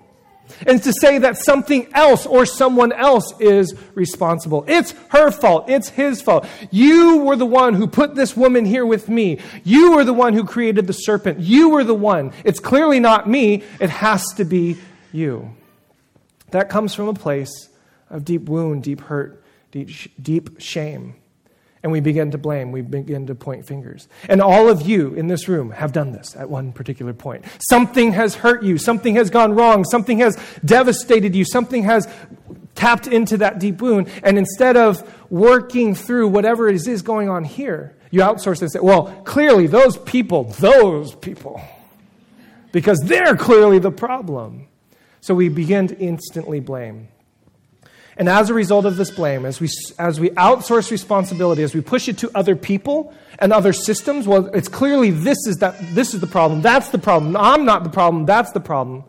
And 0.68 0.84
to 0.84 0.94
say 0.94 1.20
that 1.20 1.38
something 1.38 1.88
else 1.94 2.26
or 2.26 2.46
someone 2.46 2.92
else 2.92 3.34
is 3.40 3.74
responsible. 3.96 4.66
It's 4.68 4.92
her 5.10 5.32
fault. 5.32 5.70
It's 5.70 5.90
his 5.90 6.22
fault. 6.22 6.46
You 6.70 7.20
were 7.20 7.38
the 7.38 7.46
one 7.46 7.74
who 7.74 7.88
put 7.88 8.14
this 8.14 8.36
woman 8.36 8.66
here 8.66 8.86
with 8.86 9.08
me. 9.08 9.40
You 9.64 9.96
were 9.96 10.04
the 10.04 10.14
one 10.14 10.34
who 10.34 10.44
created 10.44 10.86
the 10.86 10.94
serpent. 10.94 11.40
You 11.40 11.70
were 11.70 11.86
the 11.86 11.96
one. 11.96 12.34
It's 12.44 12.60
clearly 12.60 13.00
not 13.00 13.28
me. 13.28 13.64
It 13.80 13.90
has 13.90 14.26
to 14.36 14.44
be 14.44 14.78
you. 15.14 15.56
That 16.52 16.70
comes 16.70 16.94
from 16.94 17.08
a 17.08 17.14
place 17.14 17.70
of 18.14 18.24
deep 18.24 18.44
wound, 18.48 18.84
deep 18.84 19.02
hurt, 19.02 19.44
deep, 19.72 19.90
deep 20.22 20.62
shame. 20.62 21.16
And 21.82 21.92
we 21.92 22.00
begin 22.00 22.32
to 22.32 22.38
blame, 22.38 22.72
we 22.72 22.82
begin 22.82 23.28
to 23.28 23.36
point 23.36 23.66
fingers. 23.66 24.08
And 24.30 24.42
all 24.42 24.70
of 24.70 24.84
you 24.84 25.14
in 25.16 25.28
this 25.28 25.50
room 25.50 25.72
have 25.72 25.92
done 25.92 26.14
this 26.14 26.34
at 26.38 26.50
one 26.50 26.72
particular 26.72 27.14
point. 27.14 27.44
Something 27.68 28.14
has 28.14 28.36
hurt 28.36 28.64
you, 28.64 28.78
something 28.78 29.16
has 29.16 29.30
gone 29.30 29.54
wrong, 29.54 29.84
something 29.84 30.20
has 30.20 30.38
devastated 30.64 31.36
you, 31.36 31.44
something 31.44 31.84
has 31.84 32.08
tapped 32.76 33.08
into 33.08 33.36
that 33.38 33.60
deep 33.60 33.82
wound. 33.82 34.08
And 34.24 34.38
instead 34.38 34.78
of 34.78 35.04
working 35.30 35.94
through 35.94 36.30
whatever 36.30 36.70
it 36.70 36.88
is 36.88 37.02
going 37.02 37.28
on 37.28 37.44
here, 37.44 37.98
you 38.12 38.22
outsource 38.22 38.62
and 38.62 38.72
say, 38.72 38.80
well, 38.80 39.08
clearly 39.26 39.68
those 39.68 39.98
people, 39.98 40.46
those 40.46 41.16
people, 41.16 41.62
because 42.72 43.00
they're 43.00 43.36
clearly 43.36 43.80
the 43.80 43.92
problem. 43.92 44.68
So 45.20 45.34
we 45.34 45.50
begin 45.50 45.88
to 45.88 45.98
instantly 46.00 46.60
blame. 46.62 47.10
And 48.18 48.30
as 48.30 48.50
a 48.50 48.54
result 48.54 48.86
of 48.86 48.96
this 48.96 49.10
blame, 49.10 49.46
as 49.46 49.60
we, 49.60 49.70
as 49.98 50.20
we 50.20 50.30
outsource 50.32 50.92
responsibility, 50.92 51.64
as 51.64 51.74
we 51.74 51.82
push 51.82 52.08
it 52.08 52.20
to 52.20 52.32
other 52.36 52.56
people 52.56 53.14
and 53.40 53.52
other 53.52 53.74
systems, 53.74 54.28
well, 54.28 54.48
it's 54.48 54.68
clearly 54.68 55.10
this 55.10 55.48
is, 55.48 55.58
that, 55.58 55.76
this 55.96 56.14
is 56.14 56.22
the 56.22 56.28
problem, 56.28 56.62
that's 56.62 56.90
the 56.90 57.00
problem, 57.00 57.36
I'm 57.36 57.66
not 57.66 57.84
the 57.84 57.90
problem, 57.90 58.26
that's 58.26 58.52
the 58.52 58.60
problem. 58.60 59.04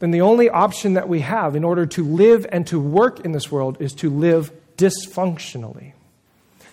Then 0.00 0.10
the 0.10 0.20
only 0.20 0.48
option 0.48 0.94
that 0.94 1.08
we 1.08 1.20
have 1.20 1.56
in 1.56 1.64
order 1.64 1.86
to 1.86 2.04
live 2.04 2.46
and 2.52 2.66
to 2.68 2.78
work 2.78 3.20
in 3.20 3.32
this 3.32 3.50
world 3.50 3.78
is 3.80 3.94
to 3.94 4.10
live 4.10 4.52
dysfunctionally. 4.76 5.92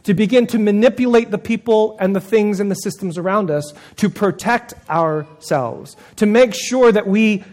To 0.03 0.13
begin 0.13 0.45
to 0.47 0.59
manipulate 0.59 1.31
the 1.31 1.39
people 1.39 1.97
and 1.99 2.15
the 2.15 2.21
things 2.21 2.59
and 2.59 2.69
the 2.69 2.75
systems 2.75 3.17
around 3.17 3.49
us 3.49 3.73
to 3.95 4.09
protect 4.09 4.75
ourselves, 4.87 5.97
to 6.17 6.27
make 6.27 6.53
sure 6.53 6.91
that 6.91 7.07
we 7.07 7.43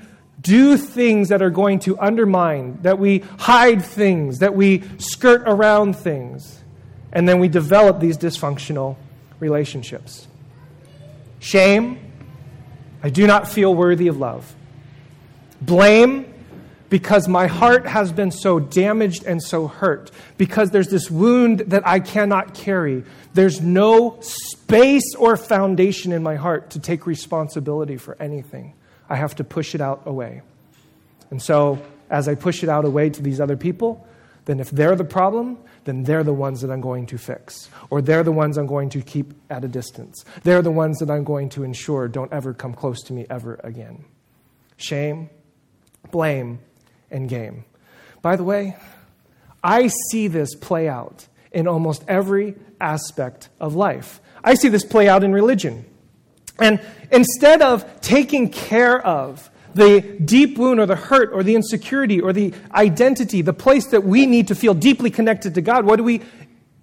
do 0.42 0.76
things 0.76 1.28
that 1.28 1.40
are 1.40 1.50
going 1.50 1.78
to 1.80 1.98
undermine, 1.98 2.78
that 2.82 2.98
we 2.98 3.20
hide 3.38 3.84
things, 3.84 4.40
that 4.40 4.54
we 4.54 4.82
skirt 4.98 5.42
around 5.46 5.96
things, 5.96 6.60
and 7.12 7.28
then 7.28 7.38
we 7.38 7.48
develop 7.48 8.00
these 8.00 8.18
dysfunctional 8.18 8.96
relationships. 9.40 10.26
Shame, 11.38 11.98
I 13.02 13.10
do 13.10 13.26
not 13.26 13.48
feel 13.48 13.74
worthy 13.74 14.08
of 14.08 14.16
love. 14.16 14.54
Blame, 15.60 16.32
because 16.88 17.26
my 17.26 17.46
heart 17.46 17.86
has 17.86 18.12
been 18.12 18.30
so 18.30 18.60
damaged 18.60 19.24
and 19.24 19.42
so 19.42 19.66
hurt, 19.66 20.10
because 20.36 20.70
there's 20.70 20.88
this 20.88 21.10
wound 21.10 21.60
that 21.60 21.86
I 21.86 22.00
cannot 22.00 22.52
carry. 22.52 23.04
There's 23.32 23.60
no 23.60 24.18
space 24.20 25.14
or 25.16 25.36
foundation 25.36 26.12
in 26.12 26.22
my 26.22 26.34
heart 26.34 26.70
to 26.70 26.80
take 26.80 27.06
responsibility 27.06 27.96
for 27.96 28.16
anything. 28.20 28.74
I 29.12 29.16
have 29.16 29.36
to 29.36 29.44
push 29.44 29.74
it 29.74 29.82
out 29.82 30.04
away. 30.06 30.40
And 31.30 31.42
so, 31.42 31.78
as 32.08 32.28
I 32.28 32.34
push 32.34 32.62
it 32.62 32.70
out 32.70 32.86
away 32.86 33.10
to 33.10 33.20
these 33.20 33.42
other 33.42 33.58
people, 33.58 34.06
then 34.46 34.58
if 34.58 34.70
they're 34.70 34.96
the 34.96 35.04
problem, 35.04 35.58
then 35.84 36.04
they're 36.04 36.24
the 36.24 36.32
ones 36.32 36.62
that 36.62 36.70
I'm 36.70 36.80
going 36.80 37.04
to 37.08 37.18
fix. 37.18 37.68
Or 37.90 38.00
they're 38.00 38.22
the 38.22 38.32
ones 38.32 38.56
I'm 38.56 38.66
going 38.66 38.88
to 38.88 39.02
keep 39.02 39.34
at 39.50 39.66
a 39.66 39.68
distance. 39.68 40.24
They're 40.44 40.62
the 40.62 40.70
ones 40.70 40.98
that 41.00 41.10
I'm 41.10 41.24
going 41.24 41.50
to 41.50 41.62
ensure 41.62 42.08
don't 42.08 42.32
ever 42.32 42.54
come 42.54 42.72
close 42.72 43.02
to 43.02 43.12
me 43.12 43.26
ever 43.28 43.60
again. 43.62 44.06
Shame, 44.78 45.28
blame, 46.10 46.60
and 47.10 47.28
game. 47.28 47.66
By 48.22 48.36
the 48.36 48.44
way, 48.44 48.76
I 49.62 49.90
see 50.10 50.26
this 50.28 50.54
play 50.54 50.88
out 50.88 51.26
in 51.52 51.68
almost 51.68 52.02
every 52.08 52.54
aspect 52.80 53.50
of 53.60 53.74
life. 53.74 54.22
I 54.42 54.54
see 54.54 54.70
this 54.70 54.86
play 54.86 55.06
out 55.06 55.22
in 55.22 55.32
religion. 55.32 55.84
And 56.62 56.80
instead 57.10 57.60
of 57.60 58.00
taking 58.00 58.48
care 58.48 59.04
of 59.04 59.50
the 59.74 60.00
deep 60.00 60.56
wound 60.56 60.78
or 60.78 60.86
the 60.86 60.94
hurt 60.94 61.32
or 61.32 61.42
the 61.42 61.56
insecurity 61.56 62.20
or 62.20 62.32
the 62.32 62.54
identity, 62.72 63.42
the 63.42 63.52
place 63.52 63.86
that 63.86 64.04
we 64.04 64.26
need 64.26 64.46
to 64.48 64.54
feel 64.54 64.72
deeply 64.72 65.10
connected 65.10 65.56
to 65.56 65.60
God, 65.60 65.84
what 65.84 65.96
do 65.96 66.04
we, 66.04 66.22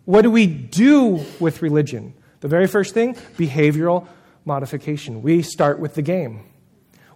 what 0.03 0.23
do, 0.23 0.31
we 0.31 0.47
do 0.47 1.23
with 1.39 1.61
religion? 1.61 2.13
The 2.41 2.49
very 2.49 2.67
first 2.67 2.93
thing 2.93 3.15
behavioral 3.37 4.05
modification. 4.43 5.21
We 5.21 5.43
start 5.43 5.79
with 5.79 5.95
the 5.95 6.01
game. 6.01 6.43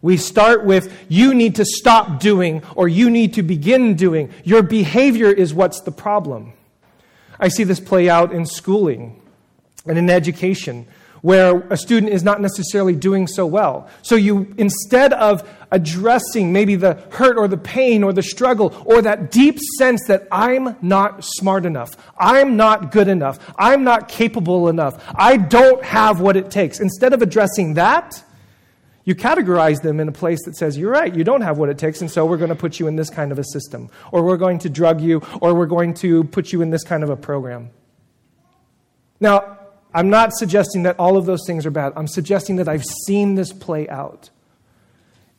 We 0.02 0.16
start 0.16 0.64
with, 0.64 1.06
you 1.10 1.34
need 1.34 1.56
to 1.56 1.66
stop 1.66 2.22
doing 2.22 2.64
or 2.76 2.88
you 2.88 3.10
need 3.10 3.34
to 3.34 3.44
begin 3.44 3.96
doing. 3.96 4.32
Your 4.46 4.64
behavior 4.64 5.32
is 5.32 5.54
what's 5.54 5.82
the 5.82 5.92
problem. 5.92 6.54
I 7.40 7.50
see 7.50 7.66
this 7.66 7.82
play 7.82 8.10
out 8.10 8.32
in 8.32 8.46
schooling 8.46 9.22
and 9.86 9.98
in 9.98 10.10
education 10.10 10.88
where 11.24 11.62
a 11.70 11.78
student 11.78 12.12
is 12.12 12.22
not 12.22 12.42
necessarily 12.42 12.94
doing 12.94 13.28
so 13.28 13.46
well. 13.46 13.88
So 14.02 14.16
you, 14.16 14.54
instead 14.58 15.14
of 15.14 15.50
addressing 15.72 16.52
maybe 16.52 16.76
the 16.76 16.96
hurt 17.12 17.38
or 17.38 17.48
the 17.48 17.58
pain 17.58 18.04
or 18.04 18.12
the 18.12 18.22
struggle 18.22 18.74
or 18.86 19.02
that 19.02 19.32
deep 19.32 19.58
sense 19.78 20.06
that 20.10 20.28
I'm 20.34 20.76
not 20.82 21.24
smart 21.24 21.66
enough, 21.66 21.96
I'm 22.18 22.58
not 22.58 22.92
good 22.92 23.08
enough, 23.08 23.40
I'm 23.58 23.86
not 23.86 24.10
capable 24.10 24.68
enough, 24.68 25.02
I 25.16 25.38
don't 25.38 25.82
have 25.86 26.20
what 26.20 26.36
it 26.36 26.52
takes, 26.52 26.82
instead 26.82 27.14
of 27.14 27.22
addressing 27.22 27.76
that, 27.76 28.22
you 29.06 29.16
categorize 29.16 29.82
them 29.82 30.02
in 30.02 30.10
a 30.10 30.14
place 30.14 30.44
that 30.44 30.58
says, 30.58 30.78
You're 30.78 30.92
right, 30.92 31.16
you 31.16 31.24
don't 31.24 31.42
have 31.42 31.58
what 31.58 31.70
it 31.70 31.78
takes, 31.78 32.02
and 32.02 32.12
so 32.12 32.26
we're 32.26 32.38
going 32.38 32.50
to 32.50 32.56
put 32.56 32.82
you 32.82 32.88
in 32.88 32.98
this 32.98 33.10
kind 33.10 33.32
of 33.32 33.40
a 33.40 33.46
system, 33.46 33.90
or 34.12 34.24
we're 34.24 34.38
going 34.38 34.60
to 34.60 34.70
drug 34.70 35.00
you, 35.00 35.22
or 35.40 35.54
we're 35.54 35.68
going 35.68 35.94
to 35.96 36.26
put 36.26 36.52
you 36.52 36.62
in 36.62 36.70
this 36.70 36.84
kind 36.84 37.02
of 37.02 37.10
a 37.10 37.16
program. 37.16 37.70
Now, 39.22 39.60
I'm 39.94 40.10
not 40.10 40.34
suggesting 40.34 40.84
that 40.84 41.00
all 41.00 41.18
of 41.18 41.26
those 41.26 41.42
things 41.46 41.66
are 41.66 41.72
bad. 41.72 41.94
I'm 41.96 42.08
suggesting 42.08 42.58
that 42.58 42.68
I've 42.68 42.86
seen 43.06 43.36
this 43.36 43.54
play 43.54 43.88
out 43.88 44.30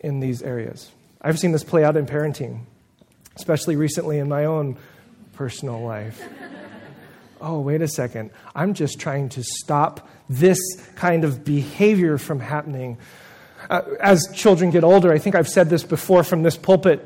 in 0.00 0.20
these 0.20 0.42
areas. 0.42 0.90
I've 1.20 1.38
seen 1.38 1.52
this 1.52 1.64
play 1.64 1.84
out 1.84 1.96
in 1.96 2.06
parenting, 2.06 2.60
especially 3.36 3.76
recently 3.76 4.18
in 4.18 4.28
my 4.28 4.44
own 4.44 4.76
personal 5.32 5.82
life. 5.82 6.22
oh, 7.40 7.60
wait 7.60 7.82
a 7.82 7.88
second. 7.88 8.30
I'm 8.54 8.74
just 8.74 9.00
trying 9.00 9.30
to 9.30 9.42
stop 9.42 10.08
this 10.28 10.58
kind 10.94 11.24
of 11.24 11.44
behavior 11.44 12.18
from 12.18 12.40
happening 12.40 12.98
uh, 13.70 13.82
as 14.00 14.28
children 14.34 14.70
get 14.70 14.84
older, 14.84 15.12
I 15.12 15.18
think 15.18 15.34
I've 15.34 15.48
said 15.48 15.70
this 15.70 15.82
before 15.82 16.24
from 16.24 16.42
this 16.42 16.56
pulpit, 16.56 17.04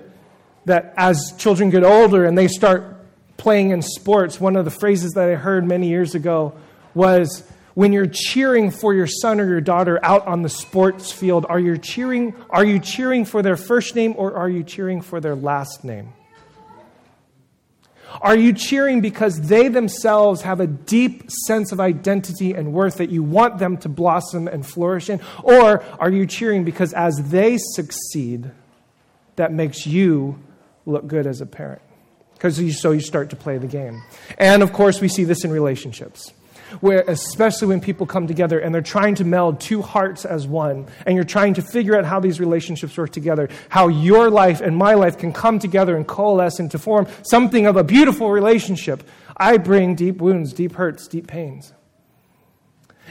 that 0.64 0.92
as 0.96 1.34
children 1.38 1.70
get 1.70 1.84
older 1.84 2.24
and 2.24 2.36
they 2.36 2.48
start 2.48 2.96
playing 3.36 3.70
in 3.70 3.82
sports, 3.82 4.40
one 4.40 4.56
of 4.56 4.64
the 4.64 4.70
phrases 4.70 5.12
that 5.12 5.28
I 5.28 5.34
heard 5.34 5.66
many 5.66 5.88
years 5.88 6.14
ago 6.14 6.54
was 6.94 7.44
when 7.74 7.92
you're 7.92 8.06
cheering 8.06 8.72
for 8.72 8.92
your 8.92 9.06
son 9.06 9.38
or 9.38 9.46
your 9.46 9.60
daughter 9.60 10.00
out 10.02 10.26
on 10.26 10.42
the 10.42 10.48
sports 10.48 11.12
field, 11.12 11.46
are 11.48 11.60
you 11.60 11.78
cheering, 11.78 12.34
are 12.50 12.64
you 12.64 12.80
cheering 12.80 13.24
for 13.24 13.40
their 13.40 13.56
first 13.56 13.94
name 13.94 14.14
or 14.16 14.34
are 14.34 14.48
you 14.48 14.64
cheering 14.64 15.00
for 15.00 15.20
their 15.20 15.36
last 15.36 15.84
name? 15.84 16.12
Are 18.20 18.36
you 18.36 18.52
cheering 18.52 19.00
because 19.00 19.40
they 19.42 19.68
themselves 19.68 20.42
have 20.42 20.58
a 20.58 20.66
deep 20.66 21.30
sense 21.46 21.70
of 21.70 21.78
identity 21.78 22.52
and 22.52 22.72
worth 22.72 22.96
that 22.96 23.10
you 23.10 23.22
want 23.22 23.58
them 23.58 23.76
to 23.78 23.88
blossom 23.88 24.48
and 24.48 24.66
flourish 24.66 25.08
in? 25.08 25.20
Or 25.44 25.84
are 26.00 26.10
you 26.10 26.26
cheering 26.26 26.64
because 26.64 26.92
as 26.94 27.16
they 27.30 27.58
succeed, 27.58 28.50
that 29.36 29.52
makes 29.52 29.86
you 29.86 30.42
look 30.84 31.06
good 31.06 31.26
as 31.26 31.40
a 31.40 31.46
parent? 31.46 31.82
Because 32.34 32.58
you, 32.60 32.72
so 32.72 32.90
you 32.90 33.00
start 33.00 33.30
to 33.30 33.36
play 33.36 33.58
the 33.58 33.66
game. 33.66 34.02
And 34.36 34.64
of 34.64 34.72
course, 34.72 35.00
we 35.00 35.08
see 35.08 35.22
this 35.24 35.44
in 35.44 35.52
relationships 35.52 36.32
where 36.80 37.04
especially 37.08 37.68
when 37.68 37.80
people 37.80 38.06
come 38.06 38.26
together 38.26 38.58
and 38.58 38.74
they're 38.74 38.82
trying 38.82 39.14
to 39.16 39.24
meld 39.24 39.60
two 39.60 39.82
hearts 39.82 40.24
as 40.24 40.46
one, 40.46 40.86
and 41.06 41.14
you're 41.14 41.24
trying 41.24 41.54
to 41.54 41.62
figure 41.62 41.96
out 41.96 42.04
how 42.04 42.20
these 42.20 42.40
relationships 42.40 42.96
work 42.96 43.10
together, 43.10 43.48
how 43.68 43.88
your 43.88 44.30
life 44.30 44.60
and 44.60 44.76
my 44.76 44.94
life 44.94 45.18
can 45.18 45.32
come 45.32 45.58
together 45.58 45.96
and 45.96 46.06
coalesce 46.06 46.58
and 46.58 46.70
to 46.70 46.78
form 46.78 47.06
something 47.22 47.66
of 47.66 47.76
a 47.76 47.84
beautiful 47.84 48.30
relationship. 48.30 49.02
I 49.36 49.56
bring 49.56 49.94
deep 49.94 50.18
wounds, 50.18 50.52
deep 50.52 50.72
hurts, 50.72 51.06
deep 51.08 51.26
pains. 51.26 51.72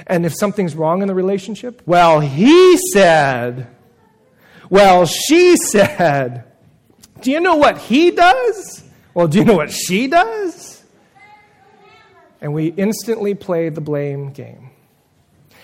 And 0.06 0.26
if 0.26 0.34
something's 0.36 0.76
wrong 0.76 1.02
in 1.02 1.08
the 1.08 1.16
relationship, 1.16 1.82
well, 1.86 2.20
he 2.20 2.78
said, 2.94 3.68
well, 4.70 5.06
she 5.06 5.58
said, 5.58 6.44
do 7.22 7.32
you 7.32 7.40
know 7.40 7.56
what 7.56 7.78
he 7.80 8.12
does? 8.12 8.84
Well, 9.14 9.28
do 9.28 9.40
you 9.40 9.46
know 9.46 9.56
what 9.56 9.72
she 9.72 10.08
does? 10.08 10.77
And 12.42 12.54
we 12.54 12.68
instantly 12.68 13.34
play 13.34 13.70
the 13.70 13.82
blame 13.82 14.32
game. 14.32 14.70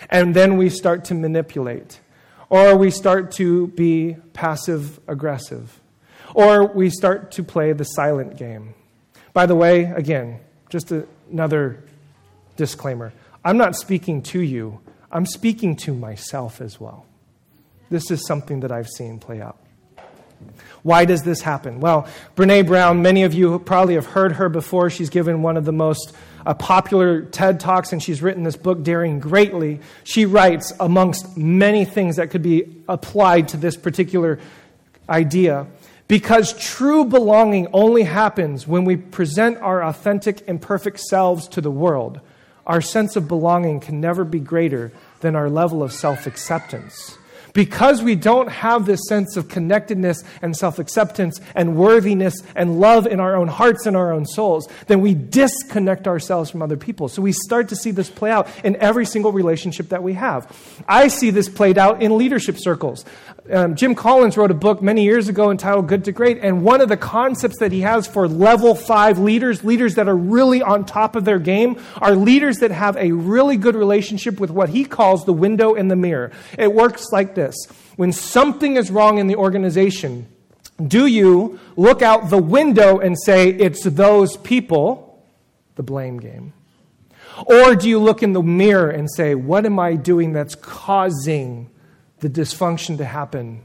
And 0.10 0.36
then 0.36 0.58
we 0.58 0.70
start 0.70 1.06
to 1.06 1.14
manipulate, 1.14 2.00
or 2.50 2.76
we 2.76 2.92
start 2.92 3.32
to 3.34 3.68
be 3.68 4.18
passive 4.34 5.00
aggressive, 5.08 5.80
or 6.34 6.68
we 6.68 6.90
start 6.90 7.32
to 7.34 7.44
play 7.44 7.74
the 7.74 7.86
silent 7.86 8.38
game. 8.38 8.74
By 9.34 9.46
the 9.46 9.56
way, 9.56 9.84
again, 9.84 10.40
just 10.70 10.92
another 11.32 11.84
disclaimer 12.56 13.14
I'm 13.46 13.58
not 13.58 13.76
speaking 13.76 14.22
to 14.24 14.40
you, 14.40 14.80
I'm 15.12 15.26
speaking 15.26 15.76
to 15.78 15.94
myself 15.94 16.62
as 16.62 16.80
well. 16.80 17.06
This 17.90 18.10
is 18.10 18.26
something 18.26 18.62
that 18.62 18.72
I've 18.72 18.88
seen 18.88 19.20
play 19.20 19.42
out. 19.42 19.60
Why 20.82 21.06
does 21.06 21.24
this 21.24 21.42
happen? 21.42 21.80
Well, 21.80 22.08
Brene 22.36 22.66
Brown, 22.66 23.02
many 23.02 23.24
of 23.24 23.34
you 23.34 23.60
probably 23.60 23.96
have 23.96 24.06
heard 24.06 24.34
her 24.34 24.50
before. 24.50 24.90
She's 24.90 25.10
given 25.10 25.42
one 25.42 25.58
of 25.58 25.66
the 25.66 25.72
most 25.72 26.14
uh, 26.46 26.54
popular 26.54 27.22
TED 27.22 27.60
Talks, 27.60 27.94
and 27.94 28.02
she's 28.02 28.22
written 28.22 28.44
this 28.44 28.56
book, 28.56 28.84
Daring 28.84 29.20
Greatly. 29.20 29.80
She 30.04 30.26
writes, 30.26 30.74
amongst 30.80 31.38
many 31.38 31.86
things 31.86 32.18
that 32.18 32.30
could 32.30 32.42
be 32.42 32.84
applied 32.88 33.50
to 33.50 33.58
this 33.58 33.78
particular 33.78 34.40
idea, 35.10 35.68
because 36.08 36.54
true 36.54 37.06
belonging 37.06 37.68
only 37.74 38.04
happens 38.04 38.68
when 38.68 38.86
we 38.86 38.96
present 38.96 39.58
our 39.60 39.84
authentic 39.84 40.48
and 40.48 40.62
perfect 40.62 41.00
selves 41.00 41.48
to 41.50 41.62
the 41.62 41.72
world. 41.72 42.20
Our 42.66 42.82
sense 42.82 43.16
of 43.16 43.28
belonging 43.28 43.82
can 43.82 44.00
never 44.00 44.24
be 44.24 44.40
greater 44.40 44.92
than 45.20 45.36
our 45.36 45.50
level 45.50 45.84
of 45.84 45.92
self 45.92 46.28
acceptance. 46.28 47.18
Because 47.54 48.02
we 48.02 48.16
don't 48.16 48.50
have 48.50 48.88
this 48.88 49.00
sense 49.08 49.38
of 49.38 49.48
connectedness 49.48 50.24
and 50.42 50.56
self 50.56 50.80
acceptance 50.80 51.40
and 51.54 51.76
worthiness 51.78 52.36
and 52.56 52.80
love 52.80 53.06
in 53.06 53.20
our 53.20 53.36
own 53.36 53.48
hearts 53.48 53.86
and 53.86 53.96
our 53.96 54.12
own 54.12 54.26
souls, 54.26 54.68
then 54.88 55.02
we 55.02 55.14
disconnect 55.14 56.08
ourselves 56.08 56.50
from 56.50 56.64
other 56.64 56.78
people. 56.78 57.08
So 57.08 57.22
we 57.22 57.32
start 57.32 57.70
to 57.70 57.76
see 57.76 57.92
this 57.92 58.10
play 58.10 58.32
out 58.32 58.48
in 58.64 58.76
every 58.78 59.06
single 59.06 59.32
relationship 59.32 59.90
that 59.90 60.02
we 60.02 60.14
have. 60.14 60.52
I 60.88 61.08
see 61.10 61.30
this 61.30 61.48
played 61.48 61.78
out 61.78 62.02
in 62.02 62.18
leadership 62.18 62.58
circles. 62.58 63.06
Um, 63.52 63.76
Jim 63.76 63.94
Collins 63.94 64.38
wrote 64.38 64.52
a 64.52 64.56
book 64.56 64.82
many 64.82 65.04
years 65.04 65.28
ago 65.28 65.52
entitled 65.52 65.88
Good 65.88 66.06
to 66.06 66.12
Great, 66.12 66.40
and 66.42 66.64
one 66.64 66.82
of 66.82 66.90
the 66.90 66.98
concepts 66.98 67.60
that 67.60 67.72
he 67.72 67.82
has 67.82 68.08
for 68.08 68.28
level 68.28 68.74
five 68.74 69.20
leaders, 69.20 69.64
leaders 69.64 69.96
that 69.96 70.08
are 70.08 70.16
really 70.16 70.62
on 70.62 70.86
top 70.86 71.16
of 71.16 71.26
their 71.26 71.40
game, 71.40 71.80
are 71.98 72.16
leaders 72.16 72.60
that 72.60 72.72
have 72.72 72.96
a 72.98 73.12
really 73.12 73.58
good 73.58 73.76
relationship 73.76 74.40
with 74.40 74.50
what 74.50 74.70
he 74.70 74.86
calls 74.86 75.26
the 75.26 75.34
window 75.34 75.76
and 75.76 75.92
the 75.92 75.96
mirror. 75.96 76.32
It 76.58 76.74
works 76.74 77.12
like 77.12 77.36
this 77.36 77.44
this. 77.44 77.56
When 77.96 78.12
something 78.12 78.78
is 78.78 78.90
wrong 78.90 79.18
in 79.18 79.28
the 79.28 79.36
organization, 79.36 80.28
do 80.86 81.06
you 81.06 81.60
look 81.76 82.02
out 82.02 82.30
the 82.30 82.42
window 82.42 83.00
and 83.00 83.18
say, 83.20 83.50
it's 83.50 83.84
those 83.84 84.38
people, 84.38 85.24
the 85.76 85.84
blame 85.84 86.20
game? 86.20 86.54
Or 87.46 87.76
do 87.76 87.90
you 87.90 88.00
look 88.00 88.24
in 88.24 88.34
the 88.34 88.44
mirror 88.44 88.90
and 88.90 89.10
say, 89.12 89.36
what 89.36 89.66
am 89.66 89.80
I 89.80 89.96
doing 89.96 90.34
that's 90.34 90.56
causing 90.56 91.70
the 92.24 92.30
dysfunction 92.30 92.98
to 92.98 93.06
happen? 93.06 93.62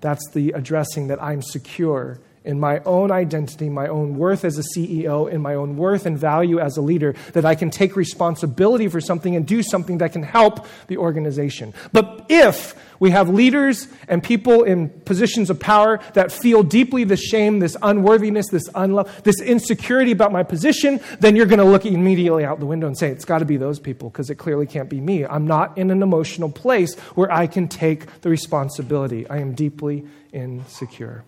That's 0.00 0.28
the 0.32 0.50
addressing 0.50 1.06
that 1.08 1.22
I'm 1.22 1.42
secure 1.42 2.18
in 2.48 2.58
my 2.58 2.80
own 2.86 3.12
identity, 3.12 3.68
my 3.68 3.86
own 3.88 4.16
worth 4.16 4.42
as 4.42 4.58
a 4.58 4.62
CEO, 4.62 5.30
in 5.30 5.42
my 5.42 5.54
own 5.54 5.76
worth 5.76 6.06
and 6.06 6.18
value 6.18 6.58
as 6.58 6.78
a 6.78 6.80
leader, 6.80 7.14
that 7.34 7.44
I 7.44 7.54
can 7.54 7.68
take 7.68 7.94
responsibility 7.94 8.88
for 8.88 9.02
something 9.02 9.36
and 9.36 9.46
do 9.46 9.62
something 9.62 9.98
that 9.98 10.14
can 10.14 10.22
help 10.22 10.66
the 10.86 10.96
organization. 10.96 11.74
But 11.92 12.24
if 12.30 12.74
we 13.00 13.10
have 13.10 13.28
leaders 13.28 13.86
and 14.08 14.22
people 14.22 14.62
in 14.64 14.88
positions 14.88 15.50
of 15.50 15.60
power 15.60 16.00
that 16.14 16.32
feel 16.32 16.62
deeply 16.62 17.04
the 17.04 17.18
shame, 17.18 17.58
this 17.58 17.76
unworthiness, 17.82 18.48
this 18.48 18.66
unlove, 18.74 19.22
this 19.24 19.42
insecurity 19.42 20.12
about 20.12 20.32
my 20.32 20.42
position, 20.42 21.00
then 21.20 21.36
you're 21.36 21.44
going 21.44 21.58
to 21.58 21.66
look 21.66 21.84
immediately 21.84 22.46
out 22.46 22.60
the 22.60 22.66
window 22.66 22.86
and 22.86 22.96
say, 22.96 23.10
it's 23.10 23.26
got 23.26 23.40
to 23.40 23.44
be 23.44 23.58
those 23.58 23.78
people 23.78 24.08
because 24.08 24.30
it 24.30 24.36
clearly 24.36 24.66
can't 24.66 24.88
be 24.88 25.02
me. 25.02 25.26
I'm 25.26 25.46
not 25.46 25.76
in 25.76 25.90
an 25.90 26.02
emotional 26.02 26.50
place 26.50 26.98
where 27.14 27.30
I 27.30 27.46
can 27.46 27.68
take 27.68 28.22
the 28.22 28.30
responsibility. 28.30 29.28
I 29.28 29.36
am 29.36 29.52
deeply 29.52 30.06
insecure. 30.32 31.24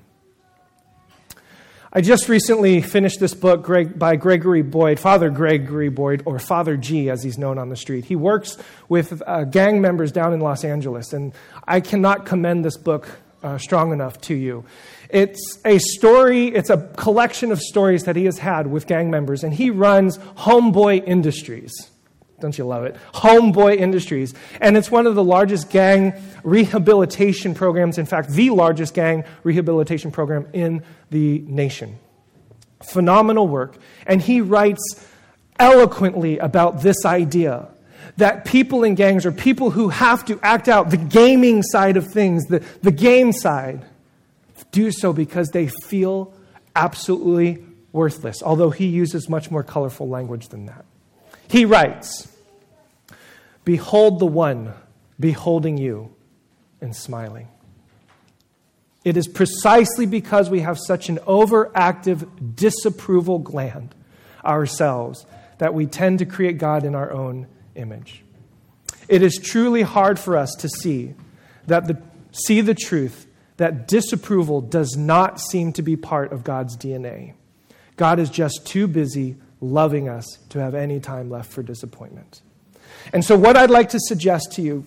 I 1.93 2.03
just 2.03 2.29
recently 2.29 2.83
finished 2.83 3.19
this 3.19 3.35
book 3.35 3.67
by 3.99 4.15
Gregory 4.15 4.63
Boyle, 4.63 4.95
Father 4.95 5.29
Gregory 5.29 5.89
Boyle, 5.89 6.19
or 6.25 6.39
Father 6.39 6.77
G, 6.77 7.11
as 7.11 7.25
he's 7.25 7.37
known 7.37 7.59
on 7.59 7.69
the 7.69 7.75
street. 7.75 8.05
He 8.05 8.15
works 8.15 8.57
with 8.89 9.21
uh, 9.27 9.43
gang 9.43 9.81
members 9.81 10.13
down 10.13 10.33
in 10.33 10.39
Los 10.39 10.63
Angeles, 10.63 11.13
and 11.13 11.33
I 11.67 11.81
cannot 11.81 12.27
commend 12.27 12.65
this 12.65 12.77
book 12.77 13.09
uh, 13.43 13.59
strong 13.59 13.93
enough 13.93 14.21
to 14.21 14.35
you. 14.35 14.65
It's 15.09 15.59
a 15.65 15.79
story, 15.79 16.47
it's 16.47 16.71
a 16.71 16.79
collection 16.97 17.51
of 17.51 17.61
stories 17.61 18.05
that 18.05 18.15
he 18.15 18.27
has 18.27 18.39
had 18.39 18.69
with 18.69 18.87
gang 18.87 19.11
members, 19.11 19.43
and 19.43 19.53
he 19.53 19.71
runs 19.71 20.17
Homeboy 20.19 21.03
Industries. 21.09 21.73
Don't 22.41 22.57
you 22.57 22.65
love 22.65 22.85
it? 22.85 22.97
Homeboy 23.15 23.77
Industries. 23.77 24.35
And 24.61 24.77
it's 24.77 24.91
one 24.91 25.07
of 25.07 25.15
the 25.15 25.25
largest 25.25 25.71
gang 25.71 26.15
rehabilitation 26.43 27.55
programs, 27.55 27.99
in 27.99 28.07
fact, 28.07 28.31
the 28.31 28.51
largest 28.51 28.95
gang 28.95 29.25
rehabilitation 29.43 30.11
program 30.11 30.47
in 30.53 30.83
the 31.11 31.41
nation. 31.41 31.99
Phenomenal 32.83 33.47
work. 33.47 33.77
And 34.07 34.23
he 34.23 34.41
writes 34.41 35.07
eloquently 35.59 36.39
about 36.39 36.83
this 36.83 37.05
idea 37.05 37.69
that 38.17 38.45
people 38.45 38.85
in 38.85 38.95
gangs 38.95 39.25
are 39.27 39.33
people 39.33 39.71
who 39.71 39.89
have 39.89 40.25
to 40.27 40.39
act 40.43 40.69
out 40.69 40.91
the 40.91 40.97
gaming 40.97 41.63
side 41.63 41.97
of 41.97 42.07
things, 42.07 42.45
the, 42.47 42.65
the 42.83 42.91
game 42.91 43.33
side, 43.33 43.85
do 44.73 44.91
so 44.91 45.13
because 45.13 45.49
they 45.51 45.69
feel 45.87 46.33
absolutely 46.77 47.65
worthless, 47.93 48.43
although 48.43 48.71
he 48.71 48.87
uses 48.87 49.29
much 49.29 49.51
more 49.51 49.63
colorful 49.63 50.09
language 50.09 50.49
than 50.49 50.67
that. 50.67 50.85
He 51.49 51.65
writes, 51.65 52.29
Behold 53.71 54.19
the 54.19 54.27
one 54.27 54.75
beholding 55.21 55.79
you 55.79 56.12
and 56.81 56.97
smiling. 56.97 57.47
It 59.05 59.17
is 59.17 59.29
precisely 59.29 60.07
because 60.07 60.50
we 60.50 60.59
have 60.59 60.77
such 60.77 61.09
an 61.09 61.19
overactive 61.19 62.57
disapproval 62.57 63.39
gland 63.39 63.95
ourselves 64.45 65.25
that 65.59 65.73
we 65.73 65.87
tend 65.87 66.19
to 66.19 66.27
create 66.27 66.59
God 66.59 66.83
in 66.83 66.97
our 66.97 67.12
own 67.12 67.47
image. 67.77 68.25
It 69.07 69.23
is 69.23 69.39
truly 69.41 69.83
hard 69.83 70.19
for 70.19 70.37
us 70.37 70.53
to 70.59 70.69
see 70.69 71.15
that 71.69 71.87
the, 71.87 72.03
see 72.33 72.62
the 72.62 72.75
truth 72.75 73.29
that 73.59 73.87
disapproval 73.87 74.62
does 74.62 74.97
not 74.97 75.41
seem 75.41 75.73
to 75.75 75.83
be 75.83 75.95
part 75.95 76.33
of 76.33 76.43
God's 76.43 76.77
DNA. 76.77 77.35
God 77.95 78.19
is 78.19 78.31
just 78.31 78.67
too 78.67 78.89
busy 78.89 79.37
loving 79.61 80.09
us 80.09 80.27
to 80.49 80.59
have 80.59 80.75
any 80.75 80.99
time 80.99 81.31
left 81.31 81.53
for 81.53 81.62
disappointment. 81.62 82.43
And 83.13 83.25
so, 83.25 83.37
what 83.37 83.57
I'd 83.57 83.71
like 83.71 83.91
to 83.91 84.01
suggest 84.01 84.53
to 84.53 84.63
you 84.63 84.85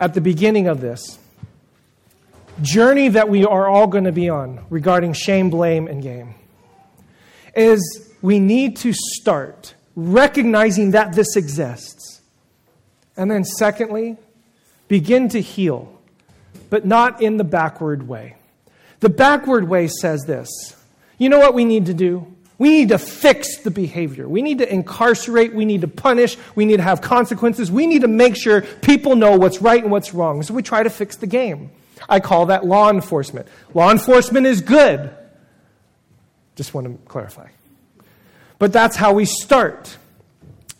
at 0.00 0.14
the 0.14 0.20
beginning 0.20 0.66
of 0.66 0.80
this 0.80 1.18
journey 2.62 3.08
that 3.08 3.28
we 3.28 3.44
are 3.44 3.68
all 3.68 3.86
going 3.86 4.04
to 4.04 4.12
be 4.12 4.28
on 4.28 4.64
regarding 4.70 5.12
shame, 5.12 5.50
blame, 5.50 5.88
and 5.88 6.02
game 6.02 6.34
is 7.56 8.12
we 8.22 8.38
need 8.38 8.76
to 8.76 8.92
start 8.92 9.74
recognizing 9.96 10.92
that 10.92 11.14
this 11.14 11.36
exists. 11.36 12.20
And 13.16 13.30
then, 13.30 13.44
secondly, 13.44 14.16
begin 14.88 15.28
to 15.30 15.40
heal 15.40 15.94
but 16.74 16.84
not 16.84 17.22
in 17.22 17.36
the 17.36 17.44
backward 17.44 18.08
way. 18.08 18.34
The 18.98 19.08
backward 19.08 19.68
way 19.68 19.86
says 19.86 20.24
this 20.26 20.48
you 21.18 21.28
know 21.28 21.38
what 21.38 21.54
we 21.54 21.64
need 21.64 21.86
to 21.86 21.94
do? 21.94 22.26
We 22.56 22.70
need 22.70 22.90
to 22.90 22.98
fix 22.98 23.58
the 23.58 23.70
behavior. 23.70 24.28
We 24.28 24.40
need 24.40 24.58
to 24.58 24.72
incarcerate. 24.72 25.54
We 25.54 25.64
need 25.64 25.80
to 25.80 25.88
punish. 25.88 26.36
We 26.54 26.64
need 26.64 26.76
to 26.76 26.82
have 26.82 27.00
consequences. 27.00 27.70
We 27.70 27.86
need 27.86 28.02
to 28.02 28.08
make 28.08 28.36
sure 28.36 28.60
people 28.60 29.16
know 29.16 29.36
what's 29.36 29.60
right 29.60 29.82
and 29.82 29.90
what's 29.90 30.14
wrong. 30.14 30.42
So 30.42 30.54
we 30.54 30.62
try 30.62 30.82
to 30.82 30.90
fix 30.90 31.16
the 31.16 31.26
game. 31.26 31.70
I 32.08 32.20
call 32.20 32.46
that 32.46 32.64
law 32.64 32.90
enforcement. 32.90 33.48
Law 33.72 33.90
enforcement 33.90 34.46
is 34.46 34.60
good. 34.60 35.10
Just 36.54 36.74
want 36.74 36.86
to 36.86 37.08
clarify. 37.08 37.48
But 38.58 38.72
that's 38.72 38.94
how 38.96 39.12
we 39.14 39.24
start. 39.24 39.96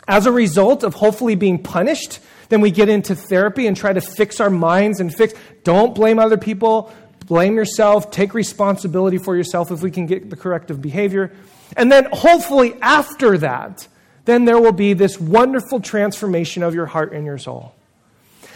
As 0.07 0.25
a 0.27 0.31
result 0.31 0.83
of 0.83 0.93
hopefully 0.93 1.35
being 1.35 1.61
punished, 1.61 2.19
then 2.49 2.61
we 2.61 2.71
get 2.71 2.89
into 2.89 3.15
therapy 3.15 3.67
and 3.67 3.75
try 3.75 3.91
to 3.91 4.01
fix 4.01 4.39
our 4.39 4.49
minds 4.49 4.99
and 4.99 5.13
fix. 5.13 5.33
Don't 5.63 5.93
blame 5.93 6.19
other 6.19 6.37
people. 6.37 6.93
Blame 7.25 7.55
yourself. 7.55 8.11
Take 8.11 8.33
responsibility 8.33 9.17
for 9.17 9.35
yourself 9.35 9.71
if 9.71 9.81
we 9.81 9.91
can 9.91 10.05
get 10.05 10.29
the 10.29 10.35
corrective 10.35 10.81
behavior. 10.81 11.31
And 11.75 11.91
then 11.91 12.07
hopefully 12.11 12.75
after 12.81 13.37
that, 13.39 13.87
then 14.25 14.45
there 14.45 14.59
will 14.59 14.71
be 14.71 14.93
this 14.93 15.19
wonderful 15.19 15.79
transformation 15.79 16.63
of 16.63 16.73
your 16.73 16.85
heart 16.85 17.13
and 17.13 17.25
your 17.25 17.37
soul. 17.37 17.75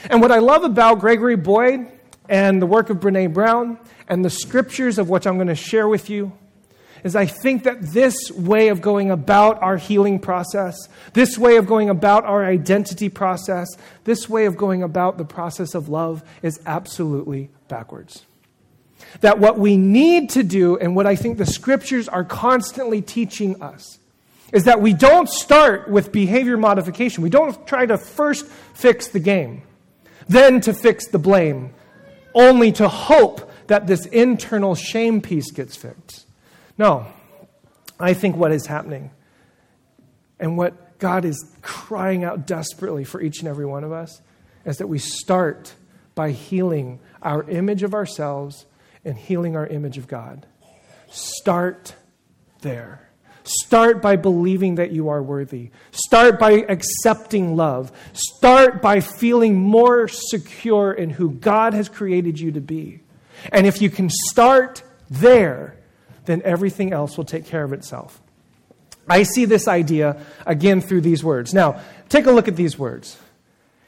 And 0.10 0.22
what 0.22 0.32
I 0.32 0.40
love 0.40 0.64
about 0.64 1.00
Gregory 1.00 1.36
Boyle 1.36 1.86
and 2.28 2.62
the 2.62 2.66
work 2.66 2.90
of 2.90 2.98
Brene 2.98 3.34
Brown 3.34 3.80
and 4.08 4.24
the 4.24 4.30
scriptures 4.30 4.98
of 4.98 5.10
which 5.10 5.28
I'm 5.28 5.36
going 5.36 5.48
to 5.48 5.56
share 5.56 5.88
with 5.88 6.10
you 6.10 6.32
is 7.04 7.16
I 7.16 7.26
think 7.26 7.64
that 7.64 7.82
this 7.82 8.16
way 8.32 8.70
of 8.70 8.82
going 8.82 9.10
about 9.10 9.62
our 9.62 9.78
healing 9.78 10.20
process, 10.20 10.76
this 11.14 11.38
way 11.38 11.58
of 11.58 11.66
going 11.66 11.90
about 11.90 12.26
our 12.26 12.44
identity 12.46 13.10
process, 13.10 13.68
this 14.04 14.28
way 14.28 14.46
of 14.46 14.58
going 14.58 14.84
about 14.84 15.18
the 15.18 15.26
process 15.26 15.76
of 15.76 15.88
love 15.88 16.24
is 16.42 16.60
absolutely 16.66 17.50
backwards. 17.68 18.26
That 19.22 19.40
what 19.40 19.58
we 19.58 19.78
need 19.78 20.32
to 20.32 20.44
do, 20.44 20.78
and 20.78 20.96
what 20.96 21.08
I 21.08 21.16
think 21.16 21.38
the 21.38 21.46
scriptures 21.46 22.08
are 22.08 22.24
constantly 22.24 23.02
teaching 23.02 23.62
us, 23.62 24.00
is 24.52 24.64
that 24.64 24.82
we 24.82 24.94
don't 24.94 25.30
start 25.30 25.90
with 25.90 26.12
behavior 26.12 26.58
modification. 26.58 27.24
We 27.24 27.30
don't 27.30 27.68
try 27.68 27.86
to 27.86 27.98
first 27.98 28.48
fix 28.48 29.08
the 29.08 29.20
game, 29.20 29.64
then 30.28 30.62
to 30.62 30.74
fix 30.74 31.08
the 31.08 31.20
blame, 31.20 31.74
only 32.34 32.72
to 32.74 32.88
hope 32.88 33.52
that 33.68 33.88
this 33.88 34.06
internal 34.08 34.76
shame 34.76 35.22
piece 35.22 35.52
gets 35.52 35.76
fixed. 35.76 36.26
No, 36.78 37.06
I 38.00 38.14
think 38.14 38.36
what 38.36 38.52
is 38.52 38.66
happening 38.66 39.12
and 40.40 40.58
what 40.58 40.98
God 41.00 41.26
is 41.26 41.46
crying 41.62 42.24
out 42.24 42.48
desperately 42.48 43.04
for 43.04 43.22
each 43.22 43.40
and 43.40 43.48
every 43.48 43.66
one 43.66 43.84
of 43.84 43.92
us 43.92 44.22
is 44.66 44.78
that 44.78 44.88
we 44.88 45.00
start 45.00 45.74
by 46.16 46.32
healing 46.32 47.00
our 47.22 47.50
image 47.50 47.84
of 47.84 47.94
ourselves 47.94 48.66
and 49.06 49.18
healing 49.18 49.56
our 49.56 49.68
image 49.68 49.98
of 49.98 50.08
God. 50.08 50.46
Start 51.10 51.96
there. 52.62 53.10
Start 53.44 54.02
by 54.02 54.16
believing 54.16 54.76
that 54.76 54.92
you 54.92 55.10
are 55.10 55.24
worthy. 55.24 55.72
Start 55.92 56.40
by 56.40 56.66
accepting 56.70 57.56
love. 57.56 57.92
Start 58.14 58.82
by 58.82 59.00
feeling 59.00 59.56
more 59.56 60.08
secure 60.08 60.94
in 60.94 61.10
who 61.10 61.32
God 61.32 61.74
has 61.74 61.90
created 61.90 62.40
you 62.40 62.52
to 62.52 62.62
be. 62.62 63.00
And 63.52 63.66
if 63.66 63.82
you 63.82 63.90
can 63.90 64.10
start 64.10 64.84
there, 65.10 65.78
then 66.26 66.42
everything 66.46 66.94
else 66.94 67.18
will 67.18 67.26
take 67.26 67.46
care 67.46 67.64
of 67.64 67.74
itself. 67.74 68.22
I 69.08 69.24
see 69.24 69.46
this 69.46 69.68
idea 69.68 70.24
again 70.46 70.82
through 70.82 71.02
these 71.02 71.24
words. 71.24 71.54
Now, 71.54 71.82
take 72.10 72.28
a 72.28 72.32
look 72.32 72.48
at 72.48 72.56
these 72.56 72.78
words. 72.78 73.18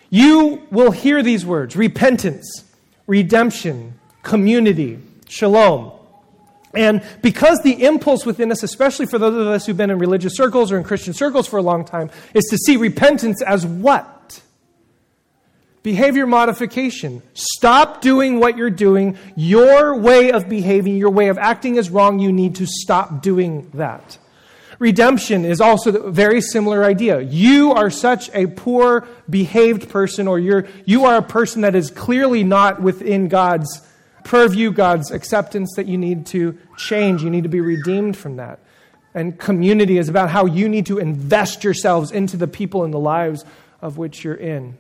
You 0.10 0.68
will 0.72 0.92
hear 0.92 1.22
these 1.22 1.46
words 1.46 1.76
repentance, 1.76 2.66
redemption, 3.06 4.00
community, 4.24 5.00
shalom. 5.28 5.92
And 6.74 7.04
because 7.22 7.60
the 7.64 7.84
impulse 7.84 8.26
within 8.26 8.52
us, 8.52 8.64
especially 8.64 9.06
for 9.06 9.20
those 9.20 9.36
of 9.36 9.48
us 9.48 9.66
who've 9.66 9.76
been 9.76 9.90
in 9.90 10.00
religious 10.00 10.36
circles 10.36 10.72
or 10.72 10.78
in 10.78 10.84
Christian 10.84 11.14
circles 11.14 11.48
for 11.48 11.58
a 11.58 11.62
long 11.62 11.84
time, 11.84 12.10
is 12.34 12.46
to 12.46 12.58
see 12.58 12.78
repentance 12.78 13.42
as 13.42 13.66
what? 13.66 14.42
Behavior 15.84 16.28
modification. 16.28 17.24
Stop 17.34 18.02
doing 18.02 18.40
what 18.40 18.56
you're 18.56 18.70
doing. 18.70 19.18
Your 19.36 19.96
way 19.96 20.32
of 20.32 20.48
behaving, 20.48 20.98
your 20.98 21.10
way 21.10 21.28
of 21.28 21.38
acting 21.38 21.76
is 21.76 21.90
wrong. 21.90 22.20
You 22.20 22.32
need 22.32 22.56
to 22.56 22.68
stop 22.68 23.22
doing 23.22 23.70
that. 23.74 24.18
Redemption 24.78 25.44
is 25.46 25.60
also 25.60 25.94
a 25.94 26.12
very 26.12 26.42
similar 26.42 26.84
idea. 26.84 27.22
You 27.22 27.74
are 27.74 27.90
such 27.90 28.30
a 28.34 28.48
poor 28.48 29.08
behaved 29.30 29.90
person, 29.90 30.28
or 30.28 30.40
you're, 30.40 30.68
you 30.86 31.06
are 31.06 31.18
a 31.18 31.22
person 31.22 31.62
that 31.62 31.76
is 31.76 31.92
clearly 31.92 32.44
not 32.44 32.82
within 32.82 33.28
God's 33.28 33.88
purview, 34.24 34.72
God's 34.72 35.12
acceptance, 35.12 35.74
that 35.76 35.88
you 35.88 35.98
need 35.98 36.26
to 36.28 36.58
change. 36.78 37.24
You 37.24 37.30
need 37.30 37.44
to 37.44 37.50
be 37.50 37.62
redeemed 37.62 38.18
from 38.18 38.38
that. 38.38 38.60
And 39.14 39.38
community 39.38 39.98
is 39.98 40.10
about 40.10 40.30
how 40.30 40.46
you 40.46 40.70
need 40.70 40.86
to 40.86 40.98
invest 40.98 41.64
yourselves 41.64 42.12
into 42.12 42.38
the 42.38 42.48
people 42.48 42.84
and 42.84 42.94
the 42.94 43.00
lives 43.00 43.44
of 43.82 43.98
which 43.98 44.24
you're 44.24 44.36
in. 44.36 44.78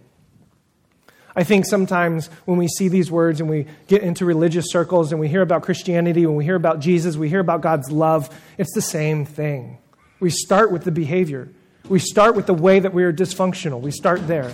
I 1.36 1.44
think 1.44 1.66
sometimes 1.66 2.28
when 2.46 2.58
we 2.58 2.68
see 2.68 2.90
these 2.90 3.10
words 3.10 3.40
and 3.40 3.50
we 3.50 3.66
get 3.88 4.04
into 4.04 4.26
religious 4.26 4.70
circles 4.70 5.12
and 5.12 5.20
we 5.20 5.28
hear 5.28 5.42
about 5.42 5.64
Christianity, 5.64 6.26
when 6.26 6.36
we 6.36 6.44
hear 6.44 6.56
about 6.56 6.80
Jesus, 6.80 7.16
we 7.16 7.30
hear 7.30 7.40
about 7.40 7.62
God's 7.62 7.90
love, 7.90 8.30
it's 8.58 8.74
the 8.74 8.82
same 8.82 9.26
thing. 9.26 9.78
We 10.20 10.30
start 10.30 10.72
with 10.72 10.84
the 10.84 10.92
behavior, 10.92 11.50
we 11.88 12.00
start 12.00 12.36
with 12.36 12.46
the 12.46 12.54
way 12.54 12.80
that 12.80 12.94
we 12.94 13.04
are 13.04 13.14
dysfunctional. 13.14 13.82
We 13.82 13.92
start 13.92 14.28
there. 14.28 14.54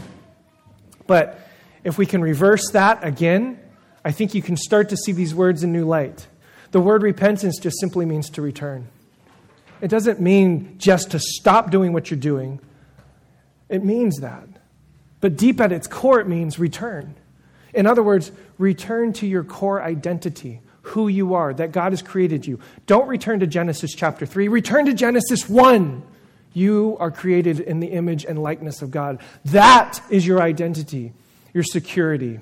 But 1.07 1.39
if 1.83 1.97
we 1.97 2.05
can 2.05 2.21
reverse 2.21 2.71
that 2.71 3.03
again, 3.03 3.59
I 4.07 4.11
think 4.11 4.33
you 4.33 4.41
can 4.41 4.55
start 4.55 4.87
to 4.87 4.95
see 4.95 5.11
these 5.11 5.35
words 5.35 5.63
in 5.63 5.73
new 5.73 5.83
light. 5.83 6.27
The 6.71 6.79
word 6.79 7.03
repentance 7.03 7.59
just 7.59 7.77
simply 7.77 8.05
means 8.05 8.29
to 8.29 8.41
return. 8.41 8.87
It 9.81 9.89
doesn't 9.89 10.21
mean 10.21 10.75
just 10.77 11.11
to 11.11 11.19
stop 11.19 11.71
doing 11.71 11.91
what 11.91 12.09
you're 12.09 12.17
doing, 12.17 12.61
it 13.67 13.83
means 13.83 14.19
that. 14.21 14.47
But 15.19 15.35
deep 15.35 15.59
at 15.59 15.73
its 15.73 15.87
core, 15.87 16.21
it 16.21 16.27
means 16.29 16.57
return. 16.57 17.15
In 17.73 17.85
other 17.85 18.01
words, 18.01 18.31
return 18.57 19.11
to 19.11 19.27
your 19.27 19.43
core 19.43 19.83
identity, 19.83 20.61
who 20.83 21.09
you 21.09 21.33
are, 21.33 21.53
that 21.55 21.73
God 21.73 21.91
has 21.91 22.01
created 22.01 22.47
you. 22.47 22.61
Don't 22.85 23.09
return 23.09 23.41
to 23.41 23.45
Genesis 23.45 23.93
chapter 23.93 24.25
3, 24.25 24.47
return 24.47 24.85
to 24.85 24.93
Genesis 24.93 25.49
1. 25.49 26.01
You 26.53 26.95
are 27.01 27.11
created 27.11 27.59
in 27.59 27.81
the 27.81 27.87
image 27.87 28.23
and 28.23 28.41
likeness 28.41 28.81
of 28.81 28.89
God. 28.89 29.21
That 29.43 30.01
is 30.09 30.25
your 30.25 30.41
identity, 30.41 31.11
your 31.53 31.65
security. 31.65 32.39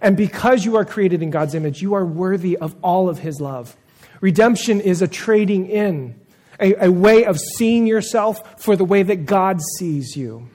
And 0.00 0.16
because 0.16 0.64
you 0.64 0.76
are 0.76 0.84
created 0.84 1.22
in 1.22 1.30
God's 1.30 1.54
image, 1.54 1.82
you 1.82 1.94
are 1.94 2.04
worthy 2.04 2.56
of 2.56 2.74
all 2.82 3.08
of 3.08 3.18
His 3.18 3.40
love. 3.40 3.76
Redemption 4.20 4.80
is 4.80 5.02
a 5.02 5.08
trading 5.08 5.68
in, 5.68 6.18
a, 6.60 6.86
a 6.86 6.90
way 6.90 7.24
of 7.24 7.38
seeing 7.38 7.86
yourself 7.86 8.62
for 8.62 8.76
the 8.76 8.84
way 8.84 9.02
that 9.02 9.26
God 9.26 9.60
sees 9.78 10.16
you. 10.16 10.48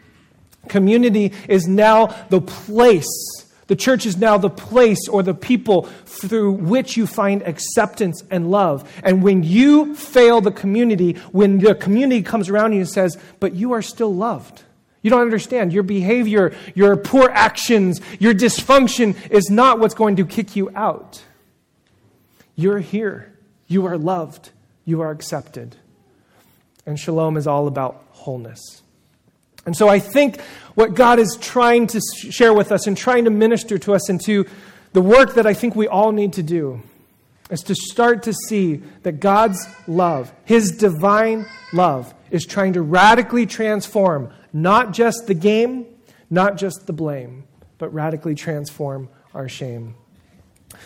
Community 0.67 1.33
is 1.47 1.67
now 1.67 2.07
the 2.29 2.41
place, 2.41 3.07
the 3.67 3.75
church 3.75 4.05
is 4.05 4.17
now 4.17 4.37
the 4.37 4.49
place 4.49 5.07
or 5.07 5.21
the 5.21 5.35
people 5.35 5.83
through 6.05 6.53
which 6.53 6.97
you 6.97 7.05
find 7.05 7.43
acceptance 7.43 8.23
and 8.31 8.49
love. 8.49 8.91
And 9.03 9.21
when 9.21 9.43
you 9.43 9.93
fail 9.95 10.41
the 10.41 10.51
community, 10.51 11.13
when 11.31 11.59
the 11.59 11.75
community 11.75 12.23
comes 12.23 12.49
around 12.49 12.73
you 12.73 12.79
and 12.79 12.89
says, 12.89 13.17
But 13.39 13.53
you 13.53 13.73
are 13.73 13.83
still 13.83 14.13
loved. 14.13 14.63
You 15.01 15.09
don't 15.09 15.21
understand. 15.21 15.71
Your 15.71 15.83
behavior, 15.83 16.55
your 16.75 16.97
poor 16.97 17.29
actions, 17.29 18.01
your 18.19 18.33
dysfunction 18.33 19.15
is 19.31 19.49
not 19.49 19.79
what's 19.79 19.93
going 19.93 20.17
to 20.17 20.25
kick 20.25 20.55
you 20.55 20.69
out. 20.75 21.23
You're 22.55 22.79
here. 22.79 23.33
You 23.67 23.85
are 23.85 23.97
loved. 23.97 24.49
You 24.83 25.01
are 25.01 25.11
accepted. 25.11 25.77
And 26.85 26.99
shalom 26.99 27.37
is 27.37 27.47
all 27.47 27.67
about 27.67 28.03
wholeness. 28.11 28.81
And 29.65 29.75
so 29.75 29.87
I 29.87 29.99
think 29.99 30.41
what 30.75 30.95
God 30.95 31.19
is 31.19 31.37
trying 31.39 31.87
to 31.87 32.01
share 32.29 32.53
with 32.53 32.71
us 32.71 32.87
and 32.87 32.97
trying 32.97 33.25
to 33.25 33.29
minister 33.29 33.77
to 33.77 33.93
us 33.93 34.09
into 34.09 34.45
the 34.93 35.01
work 35.01 35.35
that 35.35 35.45
I 35.45 35.53
think 35.53 35.75
we 35.75 35.87
all 35.87 36.11
need 36.11 36.33
to 36.33 36.43
do 36.43 36.81
is 37.49 37.61
to 37.61 37.75
start 37.75 38.23
to 38.23 38.33
see 38.33 38.81
that 39.03 39.19
God's 39.19 39.67
love, 39.87 40.31
His 40.45 40.71
divine 40.71 41.45
love, 41.73 42.13
is 42.31 42.45
trying 42.45 42.73
to 42.73 42.81
radically 42.81 43.45
transform 43.45 44.31
not 44.53 44.93
just 44.93 45.27
the 45.27 45.33
game, 45.33 45.85
not 46.29 46.57
just 46.57 46.87
the 46.87 46.93
blame, 46.93 47.45
but 47.77 47.93
radically 47.93 48.35
transform 48.35 49.09
our 49.33 49.49
shame. 49.49 49.95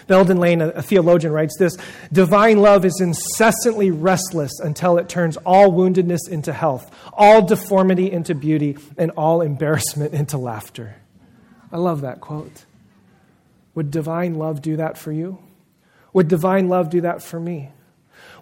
Belden 0.08 0.38
Lane, 0.38 0.62
a 0.62 0.82
theologian, 0.82 1.34
writes 1.34 1.58
this 1.58 1.78
Divine 2.12 2.60
love 2.60 2.86
is 2.86 3.02
incessantly 3.02 3.92
restless 3.92 4.60
until 4.60 4.98
it 4.98 5.10
turns 5.10 5.38
all 5.38 5.72
woundedness 5.72 6.30
into 6.30 6.54
health, 6.54 6.94
all 7.12 7.42
deformity 7.46 8.12
into 8.12 8.34
beauty, 8.34 8.78
and 8.98 9.12
all 9.12 9.42
embarrassment 9.42 10.14
into 10.14 10.38
laughter. 10.38 10.96
I 11.72 11.78
love 11.78 12.02
that 12.02 12.22
quote. 12.22 12.66
Would 13.76 13.92
divine 13.92 14.36
love 14.36 14.62
do 14.62 14.78
that 14.78 14.98
for 14.98 15.12
you? 15.12 15.40
Would 16.14 16.28
divine 16.28 16.70
love 16.70 16.90
do 16.90 17.02
that 17.02 17.24
for 17.24 17.40
me? 17.40 17.72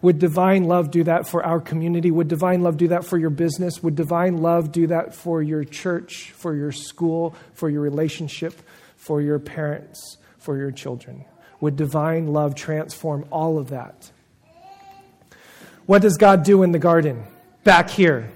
Would 0.01 0.17
divine 0.17 0.63
love 0.63 0.89
do 0.89 1.03
that 1.03 1.27
for 1.27 1.45
our 1.45 1.59
community? 1.59 2.09
Would 2.09 2.27
divine 2.27 2.63
love 2.63 2.77
do 2.77 2.87
that 2.87 3.05
for 3.05 3.17
your 3.17 3.29
business? 3.29 3.83
Would 3.83 3.95
divine 3.95 4.37
love 4.37 4.71
do 4.71 4.87
that 4.87 5.13
for 5.13 5.43
your 5.43 5.63
church, 5.63 6.31
for 6.31 6.55
your 6.55 6.71
school, 6.71 7.35
for 7.53 7.69
your 7.69 7.81
relationship, 7.81 8.59
for 8.95 9.21
your 9.21 9.37
parents, 9.37 10.17
for 10.37 10.57
your 10.57 10.71
children? 10.71 11.25
Would 11.59 11.75
divine 11.75 12.33
love 12.33 12.55
transform 12.55 13.25
all 13.31 13.59
of 13.59 13.69
that? 13.69 14.09
What 15.85 16.01
does 16.01 16.17
God 16.17 16.43
do 16.43 16.63
in 16.63 16.71
the 16.71 16.79
garden? 16.79 17.23
Back 17.63 17.89
here. 17.89 18.31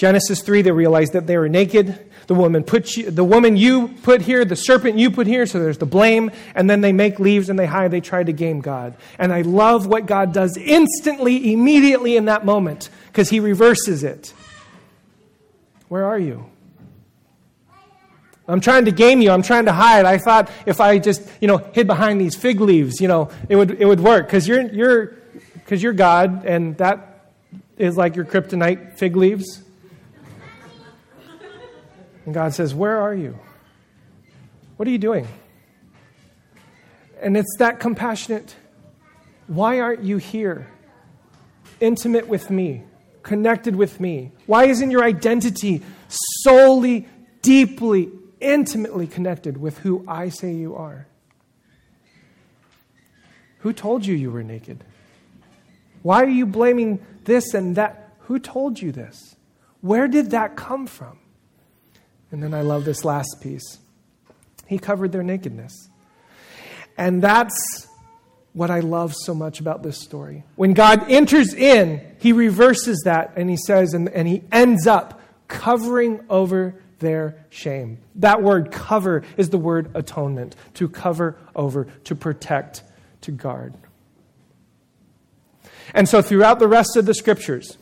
Genesis 0.00 0.40
3, 0.40 0.62
they 0.62 0.72
realized 0.72 1.12
that 1.12 1.26
they 1.26 1.36
were 1.36 1.50
naked. 1.50 2.10
The 2.26 2.32
woman, 2.32 2.64
put 2.64 2.96
you, 2.96 3.10
the 3.10 3.22
woman 3.22 3.58
you 3.58 3.88
put 3.88 4.22
here, 4.22 4.46
the 4.46 4.56
serpent 4.56 4.96
you 4.96 5.10
put 5.10 5.26
here, 5.26 5.44
so 5.44 5.60
there's 5.60 5.76
the 5.76 5.84
blame. 5.84 6.30
And 6.54 6.70
then 6.70 6.80
they 6.80 6.94
make 6.94 7.20
leaves 7.20 7.50
and 7.50 7.58
they 7.58 7.66
hide. 7.66 7.90
They 7.90 8.00
try 8.00 8.24
to 8.24 8.32
game 8.32 8.62
God. 8.62 8.96
And 9.18 9.30
I 9.30 9.42
love 9.42 9.86
what 9.86 10.06
God 10.06 10.32
does 10.32 10.56
instantly, 10.56 11.52
immediately 11.52 12.16
in 12.16 12.24
that 12.24 12.46
moment, 12.46 12.88
because 13.08 13.28
he 13.28 13.40
reverses 13.40 14.02
it. 14.02 14.32
Where 15.88 16.06
are 16.06 16.18
you? 16.18 16.46
I'm 18.48 18.62
trying 18.62 18.86
to 18.86 18.92
game 18.92 19.20
you. 19.20 19.30
I'm 19.30 19.42
trying 19.42 19.66
to 19.66 19.72
hide. 19.72 20.06
I 20.06 20.16
thought 20.16 20.50
if 20.64 20.80
I 20.80 20.98
just, 20.98 21.28
you 21.42 21.46
know, 21.46 21.58
hid 21.58 21.86
behind 21.86 22.22
these 22.22 22.34
fig 22.34 22.62
leaves, 22.62 23.02
you 23.02 23.08
know, 23.08 23.28
it 23.50 23.56
would, 23.56 23.72
it 23.72 23.84
would 23.84 24.00
work 24.00 24.28
because 24.28 24.48
you're, 24.48 24.62
you're, 24.62 25.06
because 25.56 25.82
you're 25.82 25.92
God 25.92 26.46
and 26.46 26.78
that 26.78 27.34
is 27.76 27.98
like 27.98 28.16
your 28.16 28.24
kryptonite 28.24 28.96
fig 28.96 29.14
leaves. 29.14 29.62
And 32.24 32.34
God 32.34 32.54
says, 32.54 32.74
Where 32.74 32.98
are 32.98 33.14
you? 33.14 33.38
What 34.76 34.88
are 34.88 34.90
you 34.90 34.98
doing? 34.98 35.26
And 37.20 37.36
it's 37.36 37.56
that 37.58 37.80
compassionate. 37.80 38.56
Why 39.46 39.80
aren't 39.80 40.04
you 40.04 40.16
here? 40.16 40.68
Intimate 41.80 42.28
with 42.28 42.50
me, 42.50 42.84
connected 43.22 43.76
with 43.76 44.00
me. 44.00 44.32
Why 44.46 44.66
isn't 44.66 44.90
your 44.90 45.04
identity 45.04 45.82
solely, 46.08 47.08
deeply, 47.42 48.10
intimately 48.40 49.06
connected 49.06 49.56
with 49.56 49.78
who 49.78 50.04
I 50.06 50.28
say 50.28 50.52
you 50.52 50.76
are? 50.76 51.06
Who 53.58 53.72
told 53.72 54.06
you 54.06 54.14
you 54.14 54.30
were 54.30 54.42
naked? 54.42 54.82
Why 56.02 56.22
are 56.22 56.28
you 56.28 56.46
blaming 56.46 57.04
this 57.24 57.52
and 57.54 57.76
that? 57.76 58.14
Who 58.20 58.38
told 58.38 58.80
you 58.80 58.92
this? 58.92 59.36
Where 59.80 60.08
did 60.08 60.30
that 60.30 60.56
come 60.56 60.86
from? 60.86 61.18
And 62.30 62.42
then 62.42 62.54
I 62.54 62.62
love 62.62 62.84
this 62.84 63.04
last 63.04 63.40
piece. 63.40 63.78
He 64.66 64.78
covered 64.78 65.12
their 65.12 65.22
nakedness. 65.22 65.88
And 66.96 67.22
that's 67.22 67.88
what 68.52 68.70
I 68.70 68.80
love 68.80 69.14
so 69.14 69.34
much 69.34 69.60
about 69.60 69.82
this 69.82 69.98
story. 69.98 70.44
When 70.56 70.74
God 70.74 71.10
enters 71.10 71.54
in, 71.54 72.00
he 72.18 72.32
reverses 72.32 73.02
that 73.04 73.32
and 73.36 73.48
he 73.48 73.56
says, 73.56 73.94
and, 73.94 74.08
and 74.08 74.26
he 74.26 74.42
ends 74.52 74.86
up 74.86 75.20
covering 75.48 76.20
over 76.28 76.80
their 76.98 77.44
shame. 77.48 77.98
That 78.16 78.42
word 78.42 78.70
cover 78.70 79.24
is 79.36 79.50
the 79.50 79.58
word 79.58 79.90
atonement 79.94 80.54
to 80.74 80.88
cover 80.88 81.36
over, 81.54 81.86
to 82.04 82.14
protect, 82.14 82.82
to 83.22 83.32
guard. 83.32 83.74
And 85.94 86.08
so, 86.08 86.22
throughout 86.22 86.58
the 86.60 86.68
rest 86.68 86.96
of 86.96 87.06
the 87.06 87.14
scriptures, 87.14 87.76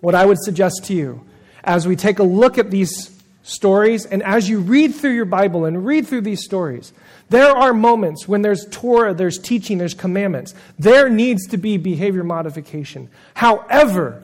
what 0.00 0.14
I 0.14 0.26
would 0.26 0.38
suggest 0.42 0.84
to 0.84 0.94
you 0.94 1.24
as 1.64 1.88
we 1.88 1.96
take 1.96 2.18
a 2.18 2.24
look 2.24 2.58
at 2.58 2.70
these 2.70 3.21
stories. 3.42 4.06
And 4.06 4.22
as 4.22 4.48
you 4.48 4.60
read 4.60 4.94
through 4.94 5.14
your 5.14 5.24
Bible 5.24 5.64
and 5.64 5.84
read 5.84 6.06
through 6.06 6.22
these 6.22 6.44
stories, 6.44 6.92
there 7.28 7.50
are 7.50 7.72
moments 7.72 8.28
when 8.28 8.42
there's 8.42 8.66
Torah, 8.70 9.14
there's 9.14 9.38
teaching, 9.38 9.78
there's 9.78 9.94
commandments. 9.94 10.54
There 10.78 11.08
needs 11.08 11.46
to 11.48 11.56
be 11.56 11.76
behavior 11.76 12.24
modification. 12.24 13.08
However, 13.34 14.22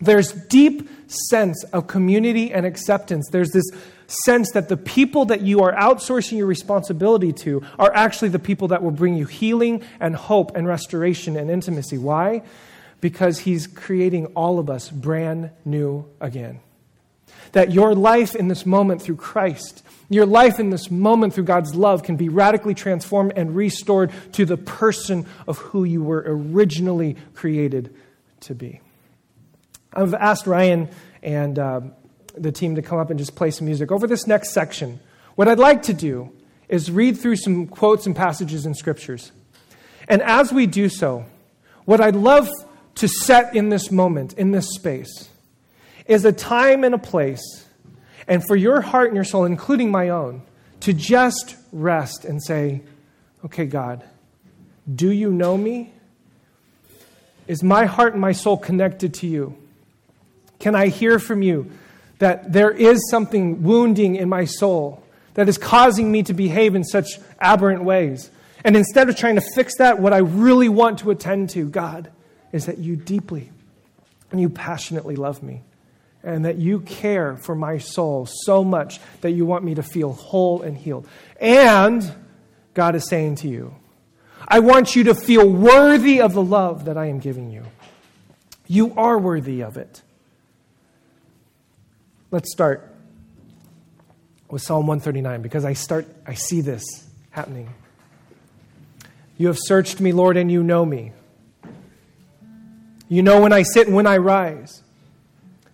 there's 0.00 0.32
deep 0.32 0.88
sense 1.10 1.64
of 1.64 1.86
community 1.86 2.52
and 2.52 2.64
acceptance. 2.64 3.28
There's 3.30 3.50
this 3.50 3.68
sense 4.06 4.52
that 4.52 4.68
the 4.68 4.76
people 4.76 5.26
that 5.26 5.42
you 5.42 5.62
are 5.62 5.72
outsourcing 5.74 6.38
your 6.38 6.46
responsibility 6.46 7.32
to 7.32 7.62
are 7.78 7.92
actually 7.94 8.30
the 8.30 8.38
people 8.38 8.68
that 8.68 8.82
will 8.82 8.90
bring 8.90 9.14
you 9.14 9.26
healing 9.26 9.82
and 10.00 10.16
hope 10.16 10.56
and 10.56 10.66
restoration 10.66 11.36
and 11.36 11.50
intimacy. 11.50 11.98
Why? 11.98 12.42
Because 13.00 13.40
he's 13.40 13.66
creating 13.66 14.26
all 14.28 14.58
of 14.58 14.70
us 14.70 14.90
brand 14.90 15.50
new 15.64 16.06
again. 16.20 16.60
That 17.52 17.72
your 17.72 17.94
life 17.94 18.34
in 18.34 18.48
this 18.48 18.64
moment 18.64 19.02
through 19.02 19.16
Christ, 19.16 19.82
your 20.08 20.26
life 20.26 20.58
in 20.58 20.70
this 20.70 20.90
moment 20.90 21.34
through 21.34 21.44
God's 21.44 21.74
love 21.74 22.02
can 22.02 22.16
be 22.16 22.28
radically 22.28 22.74
transformed 22.74 23.32
and 23.36 23.54
restored 23.54 24.12
to 24.32 24.44
the 24.44 24.56
person 24.56 25.26
of 25.46 25.58
who 25.58 25.84
you 25.84 26.02
were 26.02 26.24
originally 26.26 27.16
created 27.34 27.94
to 28.40 28.54
be. 28.54 28.80
I've 29.92 30.14
asked 30.14 30.46
Ryan 30.46 30.88
and 31.22 31.58
uh, 31.58 31.80
the 32.34 32.52
team 32.52 32.74
to 32.76 32.82
come 32.82 32.98
up 32.98 33.10
and 33.10 33.18
just 33.18 33.34
play 33.36 33.50
some 33.50 33.66
music. 33.66 33.90
Over 33.92 34.06
this 34.06 34.26
next 34.26 34.50
section, 34.50 35.00
what 35.36 35.48
I'd 35.48 35.58
like 35.58 35.82
to 35.84 35.94
do 35.94 36.32
is 36.68 36.90
read 36.90 37.18
through 37.18 37.36
some 37.36 37.66
quotes 37.66 38.06
and 38.06 38.14
passages 38.14 38.66
in 38.66 38.74
scriptures. 38.74 39.32
And 40.08 40.22
as 40.22 40.52
we 40.52 40.66
do 40.66 40.88
so, 40.88 41.24
what 41.84 42.00
I'd 42.00 42.16
love 42.16 42.48
to 42.96 43.08
set 43.08 43.54
in 43.54 43.68
this 43.68 43.90
moment, 43.90 44.34
in 44.34 44.50
this 44.50 44.68
space, 44.74 45.29
is 46.06 46.24
a 46.24 46.32
time 46.32 46.84
and 46.84 46.94
a 46.94 46.98
place, 46.98 47.66
and 48.26 48.44
for 48.46 48.56
your 48.56 48.80
heart 48.80 49.08
and 49.08 49.14
your 49.16 49.24
soul, 49.24 49.44
including 49.44 49.90
my 49.90 50.08
own, 50.08 50.42
to 50.80 50.92
just 50.92 51.56
rest 51.72 52.24
and 52.24 52.42
say, 52.42 52.82
Okay, 53.44 53.66
God, 53.66 54.04
do 54.92 55.10
you 55.10 55.32
know 55.32 55.56
me? 55.56 55.92
Is 57.46 57.62
my 57.62 57.86
heart 57.86 58.12
and 58.12 58.20
my 58.20 58.32
soul 58.32 58.56
connected 58.56 59.14
to 59.14 59.26
you? 59.26 59.56
Can 60.58 60.74
I 60.74 60.88
hear 60.88 61.18
from 61.18 61.42
you 61.42 61.70
that 62.18 62.52
there 62.52 62.70
is 62.70 63.08
something 63.10 63.62
wounding 63.62 64.16
in 64.16 64.28
my 64.28 64.44
soul 64.44 65.02
that 65.34 65.48
is 65.48 65.56
causing 65.56 66.12
me 66.12 66.22
to 66.24 66.34
behave 66.34 66.74
in 66.74 66.84
such 66.84 67.18
aberrant 67.40 67.82
ways? 67.82 68.30
And 68.62 68.76
instead 68.76 69.08
of 69.08 69.16
trying 69.16 69.36
to 69.36 69.44
fix 69.54 69.78
that, 69.78 69.98
what 69.98 70.12
I 70.12 70.18
really 70.18 70.68
want 70.68 70.98
to 71.00 71.10
attend 71.10 71.50
to, 71.50 71.66
God, 71.66 72.10
is 72.52 72.66
that 72.66 72.78
you 72.78 72.94
deeply 72.94 73.50
and 74.30 74.40
you 74.40 74.50
passionately 74.50 75.16
love 75.16 75.42
me 75.42 75.62
and 76.22 76.44
that 76.44 76.56
you 76.56 76.80
care 76.80 77.36
for 77.36 77.54
my 77.54 77.78
soul 77.78 78.26
so 78.26 78.62
much 78.62 79.00
that 79.22 79.30
you 79.30 79.46
want 79.46 79.64
me 79.64 79.74
to 79.74 79.82
feel 79.82 80.12
whole 80.12 80.62
and 80.62 80.76
healed. 80.76 81.06
And 81.40 82.12
God 82.74 82.94
is 82.94 83.08
saying 83.08 83.36
to 83.36 83.48
you, 83.48 83.74
I 84.46 84.58
want 84.60 84.96
you 84.96 85.04
to 85.04 85.14
feel 85.14 85.48
worthy 85.48 86.20
of 86.20 86.34
the 86.34 86.42
love 86.42 86.86
that 86.86 86.98
I 86.98 87.06
am 87.06 87.20
giving 87.20 87.50
you. 87.50 87.64
You 88.66 88.94
are 88.96 89.18
worthy 89.18 89.62
of 89.62 89.76
it. 89.76 90.02
Let's 92.30 92.52
start 92.52 92.94
with 94.50 94.62
Psalm 94.62 94.86
139 94.86 95.42
because 95.42 95.64
I 95.64 95.72
start 95.72 96.06
I 96.26 96.34
see 96.34 96.60
this 96.60 96.84
happening. 97.30 97.72
You 99.38 99.46
have 99.46 99.58
searched 99.58 100.00
me, 100.00 100.12
Lord, 100.12 100.36
and 100.36 100.52
you 100.52 100.62
know 100.62 100.84
me. 100.84 101.12
You 103.08 103.22
know 103.22 103.40
when 103.40 103.52
I 103.52 103.62
sit 103.62 103.86
and 103.86 103.96
when 103.96 104.06
I 104.06 104.18
rise. 104.18 104.82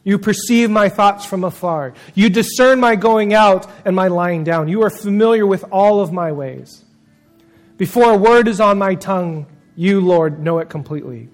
You 0.07 0.21
perceive 0.21 0.71
my 0.71 0.89
thoughts 0.89 1.27
from 1.27 1.43
afar. 1.43 1.93
You 2.15 2.31
discern 2.31 2.79
my 2.79 2.95
going 2.95 3.35
out 3.35 3.69
and 3.85 3.97
my 3.97 4.07
lying 4.07 4.45
down. 4.45 4.69
You 4.69 4.85
are 4.85 4.91
familiar 4.91 5.45
with 5.45 5.65
all 5.73 5.99
of 5.99 6.13
my 6.13 6.31
ways. 6.31 6.85
Before 7.77 8.13
a 8.13 8.17
word 8.17 8.47
is 8.47 8.61
on 8.61 8.79
my 8.79 8.95
tongue, 8.95 9.47
you, 9.75 10.01
Lord, 10.01 10.39
know 10.39 10.61
it 10.61 10.69
completely. 10.69 11.29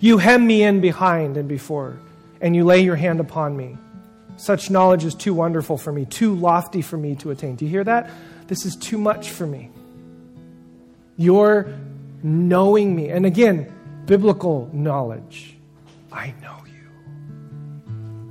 You 0.00 0.16
hem 0.16 0.46
me 0.46 0.62
in 0.62 0.80
behind 0.80 1.36
and 1.36 1.46
before, 1.46 1.98
and 2.40 2.56
you 2.56 2.64
lay 2.64 2.80
your 2.80 2.96
hand 2.96 3.20
upon 3.20 3.54
me. 3.54 3.76
Such 4.38 4.70
knowledge 4.70 5.04
is 5.04 5.14
too 5.14 5.34
wonderful 5.34 5.76
for 5.76 5.92
me, 5.92 6.06
too 6.06 6.34
lofty 6.34 6.80
for 6.80 6.96
me 6.96 7.16
to 7.16 7.32
attain. 7.32 7.56
Do 7.56 7.66
you 7.66 7.70
hear 7.70 7.84
that? 7.84 8.10
This 8.46 8.64
is 8.64 8.76
too 8.76 8.96
much 8.96 9.28
for 9.28 9.46
me. 9.46 9.70
You're 11.18 11.68
knowing 12.22 12.96
me. 12.96 13.10
And 13.10 13.26
again, 13.26 13.70
biblical 14.06 14.70
knowledge. 14.72 15.54
I 16.10 16.32
know 16.40 16.56
you. 16.64 16.71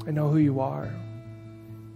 I 0.08 0.12
know 0.12 0.30
who 0.30 0.38
you 0.38 0.60
are. 0.60 0.92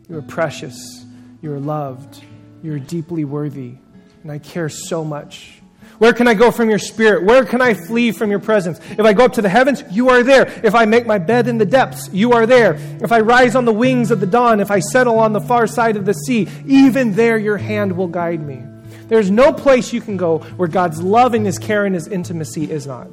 You 0.10 0.18
are 0.18 0.22
precious. 0.22 1.06
You 1.42 1.54
are 1.54 1.60
loved. 1.60 2.24
You 2.62 2.74
are 2.74 2.80
deeply 2.80 3.26
worthy. 3.26 3.76
And 4.24 4.32
I 4.32 4.40
care 4.40 4.70
so 4.70 5.04
much. 5.04 5.62
Where 5.98 6.14
can 6.14 6.28
I 6.28 6.34
go 6.34 6.52
from 6.52 6.70
your 6.70 6.80
spirit? 6.80 7.24
Where 7.24 7.46
can 7.46 7.62
I 7.62 7.74
flee 7.74 8.12
from 8.12 8.30
your 8.30 8.40
presence? 8.40 8.80
If 8.92 9.02
I 9.02 9.14
go 9.14 9.26
up 9.26 9.34
to 9.34 9.42
the 9.42 9.50
heavens, 9.50 9.84
you 9.92 10.10
are 10.10 10.24
there. 10.24 10.48
If 10.64 10.76
I 10.76 10.86
make 10.86 11.06
my 11.06 11.18
bed 11.18 11.48
in 11.48 11.58
the 11.58 11.66
depths, 11.66 12.10
you 12.12 12.34
are 12.34 12.46
there. 12.46 12.76
If 13.02 13.12
I 13.12 13.22
rise 13.22 13.56
on 13.56 13.66
the 13.66 13.74
wings 13.74 14.12
of 14.12 14.20
the 14.20 14.26
dawn, 14.26 14.60
if 14.60 14.72
I 14.72 14.80
settle 14.80 15.20
on 15.20 15.34
the 15.34 15.42
far 15.42 15.68
side 15.68 15.96
of 15.96 16.06
the 16.06 16.14
sea, 16.14 16.50
even 16.66 17.14
there 17.14 17.38
your 17.38 17.58
hand 17.58 17.96
will 17.96 18.08
guide 18.08 18.46
me. 18.46 18.62
There's 19.08 19.32
no 19.32 19.54
place 19.54 19.94
you 19.94 20.02
can 20.02 20.18
go 20.18 20.40
where 20.58 20.68
God's 20.68 21.02
love 21.02 21.34
and 21.34 21.46
his 21.46 21.60
care 21.60 21.86
and 21.86 21.96
his 21.96 22.08
intimacy 22.08 22.70
is 22.70 22.86
not. 22.88 23.10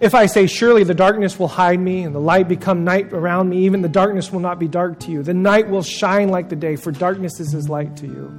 If 0.00 0.14
I 0.14 0.26
say, 0.26 0.46
Surely 0.46 0.84
the 0.84 0.94
darkness 0.94 1.38
will 1.38 1.48
hide 1.48 1.80
me, 1.80 2.02
and 2.02 2.14
the 2.14 2.20
light 2.20 2.48
become 2.48 2.84
night 2.84 3.12
around 3.12 3.48
me, 3.48 3.64
even 3.64 3.82
the 3.82 3.88
darkness 3.88 4.32
will 4.32 4.40
not 4.40 4.58
be 4.58 4.68
dark 4.68 5.00
to 5.00 5.10
you. 5.10 5.22
The 5.22 5.34
night 5.34 5.68
will 5.68 5.82
shine 5.82 6.28
like 6.28 6.48
the 6.48 6.56
day, 6.56 6.76
for 6.76 6.92
darkness 6.92 7.40
is 7.40 7.54
as 7.54 7.68
light 7.68 7.96
to 7.98 8.06
you. 8.06 8.32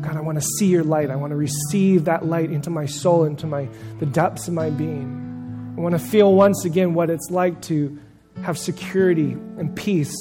God, 0.00 0.16
I 0.16 0.20
want 0.20 0.40
to 0.40 0.46
see 0.58 0.66
your 0.66 0.84
light. 0.84 1.10
I 1.10 1.16
want 1.16 1.30
to 1.30 1.36
receive 1.36 2.04
that 2.06 2.24
light 2.24 2.50
into 2.50 2.70
my 2.70 2.86
soul, 2.86 3.24
into 3.24 3.46
my, 3.46 3.68
the 3.98 4.06
depths 4.06 4.48
of 4.48 4.54
my 4.54 4.70
being. 4.70 5.74
I 5.76 5.80
want 5.80 5.92
to 5.92 5.98
feel 5.98 6.34
once 6.34 6.64
again 6.64 6.94
what 6.94 7.10
it's 7.10 7.30
like 7.30 7.60
to 7.62 7.98
have 8.42 8.58
security 8.58 9.32
and 9.32 9.74
peace 9.76 10.14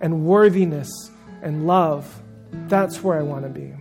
and 0.00 0.24
worthiness 0.24 0.90
and 1.42 1.66
love. 1.66 2.22
That's 2.68 3.02
where 3.02 3.18
I 3.18 3.22
want 3.22 3.44
to 3.44 3.50
be. 3.50 3.74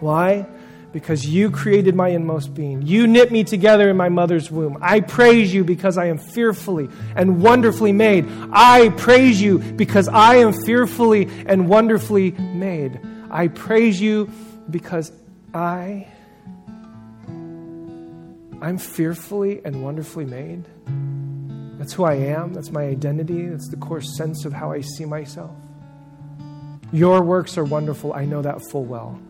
Why? 0.00 0.46
Because 0.94 1.26
you 1.26 1.50
created 1.50 1.96
my 1.96 2.06
inmost 2.10 2.54
being. 2.54 2.80
You 2.80 3.08
knit 3.08 3.32
me 3.32 3.42
together 3.42 3.90
in 3.90 3.96
my 3.96 4.08
mother's 4.08 4.48
womb. 4.48 4.78
I 4.80 5.00
praise 5.00 5.52
you 5.52 5.64
because 5.64 5.98
I 5.98 6.04
am 6.06 6.18
fearfully 6.18 6.88
and 7.16 7.42
wonderfully 7.42 7.90
made. 7.90 8.28
I 8.52 8.90
praise 8.90 9.42
you 9.42 9.58
because 9.58 10.06
I 10.06 10.36
am 10.36 10.52
fearfully 10.52 11.28
and 11.46 11.68
wonderfully 11.68 12.30
made. 12.30 13.00
I 13.28 13.48
praise 13.48 14.00
you 14.00 14.30
because 14.70 15.10
I 15.52 16.06
I'm 18.62 18.78
fearfully 18.78 19.62
and 19.64 19.82
wonderfully 19.82 20.26
made. 20.26 20.64
That's 21.76 21.92
who 21.92 22.04
I 22.04 22.14
am. 22.14 22.54
That's 22.54 22.70
my 22.70 22.84
identity. 22.84 23.48
That's 23.48 23.68
the 23.68 23.76
core 23.78 24.00
sense 24.00 24.44
of 24.44 24.52
how 24.52 24.70
I 24.70 24.82
see 24.82 25.06
myself. 25.06 25.50
Your 26.92 27.20
works 27.24 27.58
are 27.58 27.64
wonderful. 27.64 28.12
I 28.12 28.26
know 28.26 28.42
that 28.42 28.62
full 28.70 28.84
well. 28.84 29.20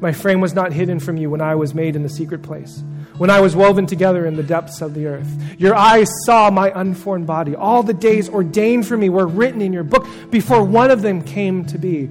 My 0.00 0.12
frame 0.12 0.40
was 0.40 0.54
not 0.54 0.72
hidden 0.72 1.00
from 1.00 1.16
you 1.16 1.30
when 1.30 1.40
I 1.40 1.54
was 1.54 1.74
made 1.74 1.96
in 1.96 2.02
the 2.02 2.08
secret 2.08 2.42
place, 2.42 2.82
when 3.16 3.30
I 3.30 3.40
was 3.40 3.56
woven 3.56 3.86
together 3.86 4.26
in 4.26 4.36
the 4.36 4.42
depths 4.42 4.82
of 4.82 4.94
the 4.94 5.06
earth. 5.06 5.28
Your 5.58 5.74
eyes 5.74 6.08
saw 6.24 6.50
my 6.50 6.70
unformed 6.74 7.26
body. 7.26 7.54
All 7.54 7.82
the 7.82 7.94
days 7.94 8.28
ordained 8.28 8.86
for 8.86 8.96
me 8.96 9.08
were 9.08 9.26
written 9.26 9.62
in 9.62 9.72
your 9.72 9.84
book 9.84 10.06
before 10.30 10.62
one 10.62 10.90
of 10.90 11.02
them 11.02 11.22
came 11.22 11.64
to 11.66 11.78
be. 11.78 12.10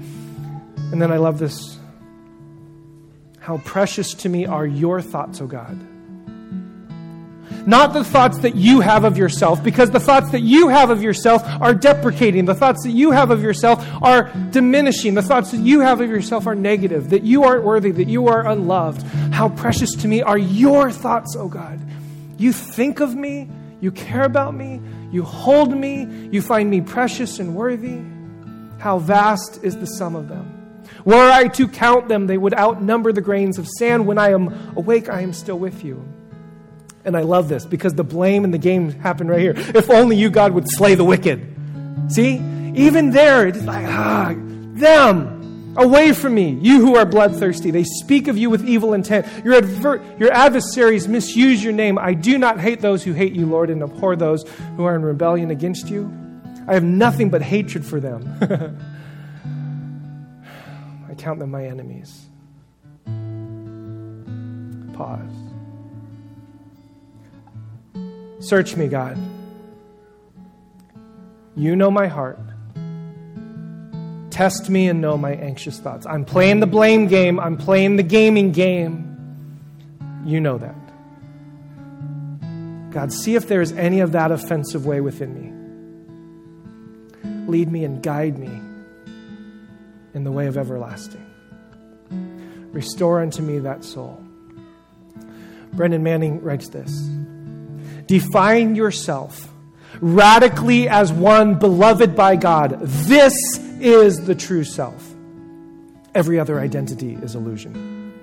And 0.92 1.02
then 1.02 1.12
I 1.12 1.18
love 1.18 1.40
this. 1.40 1.78
How 3.40 3.60
precious 3.60 4.14
to 4.16 4.30
me 4.30 4.46
are 4.48 4.66
your 4.66 5.02
thoughts, 5.02 5.40
O 5.42 5.48
God 5.48 5.80
not 7.66 7.94
the 7.94 8.04
thoughts 8.04 8.40
that 8.40 8.56
you 8.56 8.82
have 8.82 9.04
of 9.04 9.18
yourself, 9.18 9.64
because 9.64 9.92
the 9.92 10.00
thoughts 10.00 10.32
that 10.32 10.42
you 10.42 10.68
have 10.68 10.90
of 10.90 11.02
yourself 11.02 11.44
are 11.62 11.74
deprecating. 11.74 12.46
The 12.46 12.56
thoughts 12.56 12.84
that 12.84 12.92
you 12.92 13.12
have 13.12 13.32
of 13.32 13.42
yourself 13.42 13.86
are 14.02 14.32
diminishing. 14.52 15.14
The 15.16 15.22
thoughts 15.22 15.52
that 15.52 15.60
you 15.60 15.80
have 15.82 16.02
of 16.02 16.10
yourself 16.10 16.48
are 16.48 16.56
negative, 16.56 17.10
that 17.10 17.24
you 17.24 17.44
aren't 17.44 17.64
worthy, 17.64 17.92
that 17.92 18.08
you 18.08 18.28
are 18.28 18.48
unloved. 18.48 19.02
How 19.34 19.50
precious 19.50 19.92
to 19.96 20.08
me 20.08 20.22
are 20.22 20.38
your 20.38 20.92
thoughts, 20.92 21.36
O 21.36 21.48
God. 21.48 21.80
You 22.38 22.52
think 22.52 23.00
of 23.00 23.16
me, 23.16 23.50
you 23.82 23.92
care 23.92 24.24
about 24.24 24.54
me, 24.54 24.82
you 25.12 25.24
hold 25.24 25.76
me, 25.76 26.08
you 26.32 26.42
find 26.42 26.70
me 26.70 26.82
precious 26.82 27.40
and 27.40 27.56
worthy. 27.56 28.02
How 28.80 29.00
vast 29.00 29.64
is 29.64 29.78
the 29.78 29.88
sum 29.88 30.16
of 30.16 30.28
them. 30.28 30.52
Were 31.06 31.32
I 31.32 31.48
to 31.50 31.68
count 31.68 32.08
them, 32.08 32.28
they 32.28 32.38
would 32.38 32.54
outnumber 32.54 33.12
the 33.12 33.22
grains 33.22 33.58
of 33.58 33.68
sand. 33.68 34.06
When 34.06 34.18
I 34.18 34.32
am 34.32 34.76
awake, 34.76 35.10
I 35.10 35.22
am 35.22 35.34
still 35.34 35.58
with 35.58 35.84
you. 35.84 36.04
And 37.06 37.16
I 37.16 37.22
love 37.22 37.48
this 37.48 37.66
because 37.66 37.94
the 37.94 38.04
blame 38.04 38.44
and 38.44 38.54
the 38.54 38.58
game 38.58 38.92
happen 38.92 39.28
right 39.28 39.40
here. 39.40 39.54
If 39.56 39.90
only 39.90 40.18
you, 40.18 40.30
God, 40.30 40.52
would 40.54 40.70
slay 40.70 40.96
the 40.96 41.04
wicked. 41.04 41.56
See? 42.10 42.36
Even 42.76 43.12
there, 43.12 43.48
it's 43.48 43.64
like, 43.64 43.86
ah, 43.88 44.34
them, 44.36 45.74
away 45.78 46.12
from 46.14 46.36
me, 46.36 46.58
you 46.62 46.82
who 46.82 46.96
are 46.98 47.06
bloodthirsty. 47.06 47.72
They 47.72 47.84
speak 47.84 48.28
of 48.28 48.38
you 48.38 48.50
with 48.50 48.68
evil 48.68 48.94
intent. 48.94 49.28
Your, 49.46 49.56
adver- 49.56 50.04
your 50.20 50.32
adversaries 50.32 51.08
misuse 51.08 51.64
your 51.64 51.74
name. 51.74 51.98
I 51.98 52.14
do 52.14 52.38
not 52.38 52.60
hate 52.60 52.82
those 52.82 53.04
who 53.04 53.14
hate 53.14 53.34
you, 53.34 53.46
Lord, 53.46 53.70
and 53.70 53.82
abhor 53.82 54.16
those 54.16 54.44
who 54.76 54.84
are 54.84 54.96
in 54.96 55.04
rebellion 55.04 55.52
against 55.52 55.90
you. 55.90 56.12
I 56.68 56.74
have 56.74 56.84
nothing 56.84 57.30
but 57.30 57.42
hatred 57.42 57.86
for 57.86 58.00
them. 58.00 58.28
I 61.10 61.14
count 61.14 61.40
them 61.40 61.52
my 61.52 61.66
enemies. 61.66 62.26
Pause. 64.96 65.55
Search 68.46 68.76
me, 68.76 68.88
God. 68.88 69.18
You 71.56 71.76
know 71.76 71.90
my 71.90 72.06
heart. 72.06 72.38
Test 74.30 74.70
me 74.70 74.88
and 74.88 75.02
know 75.02 75.18
my 75.18 75.32
anxious 75.32 75.80
thoughts. 75.80 76.06
I'm 76.06 76.26
playing 76.26 76.60
the 76.60 76.68
blame 76.68 77.08
game, 77.08 77.40
I'm 77.40 77.58
playing 77.58 77.96
the 77.96 78.04
gaming 78.04 78.52
game. 78.52 79.02
You 80.26 80.40
know 80.40 80.60
that. 80.60 80.76
God, 82.92 83.12
see 83.12 83.34
if 83.34 83.48
there 83.48 83.62
is 83.62 83.72
any 83.72 84.02
of 84.02 84.12
that 84.12 84.32
offensive 84.32 84.86
way 84.86 85.02
within 85.02 85.34
me. 85.34 85.52
Lead 87.48 87.72
me 87.72 87.84
and 87.84 88.04
guide 88.04 88.38
me 88.38 88.62
in 90.14 90.24
the 90.24 90.32
way 90.32 90.46
of 90.46 90.56
everlasting. 90.56 91.26
Restore 92.72 93.22
unto 93.22 93.42
me 93.42 93.58
that 93.60 93.84
soul. 93.84 94.24
Brennan 95.74 96.04
Manning 96.04 96.44
writes 96.44 96.70
this. 96.70 97.10
Define 98.08 98.76
yourself 98.76 99.52
radically 100.02 100.88
as 100.88 101.12
one 101.12 101.58
beloved 101.58 102.16
by 102.16 102.36
God. 102.36 102.80
This 102.82 103.34
is 103.80 104.26
the 104.26 104.36
true 104.36 104.64
self. 104.64 105.14
Every 106.14 106.40
other 106.40 106.60
identity 106.60 107.16
is 107.16 107.36
illusion. 107.36 108.14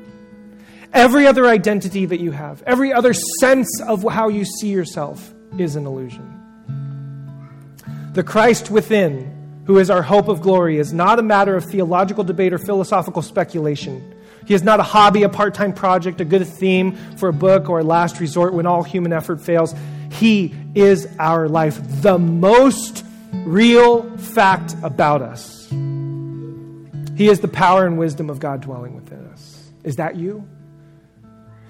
Every 0.92 1.26
other 1.26 1.46
identity 1.46 2.06
that 2.06 2.20
you 2.20 2.32
have, 2.32 2.62
every 2.66 2.92
other 2.92 3.14
sense 3.40 3.80
of 3.80 4.02
how 4.02 4.28
you 4.28 4.44
see 4.44 4.68
yourself 4.68 5.32
is 5.58 5.76
an 5.76 5.86
illusion. 5.86 6.38
The 8.12 8.22
Christ 8.22 8.70
within, 8.70 9.62
who 9.66 9.78
is 9.78 9.88
our 9.88 10.02
hope 10.02 10.28
of 10.28 10.42
glory, 10.42 10.78
is 10.78 10.92
not 10.92 11.18
a 11.18 11.22
matter 11.22 11.56
of 11.56 11.64
theological 11.64 12.24
debate 12.24 12.52
or 12.52 12.58
philosophical 12.58 13.22
speculation. 13.22 14.11
He 14.44 14.54
is 14.54 14.62
not 14.62 14.80
a 14.80 14.82
hobby, 14.82 15.22
a 15.22 15.28
part 15.28 15.54
time 15.54 15.72
project, 15.72 16.20
a 16.20 16.24
good 16.24 16.46
theme 16.46 16.96
for 17.16 17.28
a 17.28 17.32
book, 17.32 17.68
or 17.68 17.80
a 17.80 17.84
last 17.84 18.20
resort 18.20 18.54
when 18.54 18.66
all 18.66 18.82
human 18.82 19.12
effort 19.12 19.40
fails. 19.40 19.74
He 20.10 20.54
is 20.74 21.08
our 21.18 21.48
life, 21.48 21.78
the 22.02 22.18
most 22.18 23.04
real 23.32 24.16
fact 24.18 24.74
about 24.82 25.22
us. 25.22 25.68
He 25.70 27.28
is 27.28 27.40
the 27.40 27.48
power 27.48 27.86
and 27.86 27.98
wisdom 27.98 28.30
of 28.30 28.40
God 28.40 28.62
dwelling 28.62 28.94
within 28.94 29.26
us. 29.26 29.70
Is 29.84 29.96
that 29.96 30.16
you? 30.16 30.46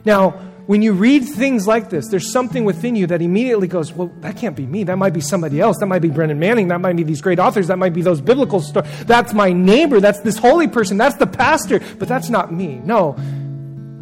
Now, 0.05 0.41
when 0.67 0.81
you 0.81 0.93
read 0.93 1.25
things 1.25 1.67
like 1.67 1.91
this, 1.91 2.09
there's 2.09 2.31
something 2.31 2.65
within 2.65 2.95
you 2.95 3.07
that 3.09 3.21
immediately 3.21 3.67
goes, 3.67 3.93
Well, 3.93 4.13
that 4.21 4.37
can't 4.37 4.57
be 4.57 4.67
me. 4.67 4.85
That 4.85 4.97
might 4.97 5.13
be 5.13 5.21
somebody 5.21 5.61
else. 5.61 5.79
That 5.79 5.87
might 5.87 6.03
be 6.03 6.09
Brennan 6.09 6.39
Manning. 6.39 6.69
That 6.69 6.81
might 6.81 6.97
be 6.97 7.03
these 7.03 7.21
great 7.21 7.39
authors. 7.39 7.67
That 7.67 7.79
might 7.79 7.93
be 7.93 8.03
those 8.03 8.21
biblical 8.21 8.61
stories. 8.61 8.89
That's 9.05 9.35
my 9.35 9.53
neighbor. 9.53 10.01
That's 10.01 10.21
this 10.21 10.39
holy 10.39 10.69
person. 10.69 10.99
That's 10.99 11.17
the 11.17 11.27
pastor. 11.27 11.81
But 11.99 12.09
that's 12.09 12.29
not 12.29 12.53
me. 12.53 12.81
No, 12.85 13.17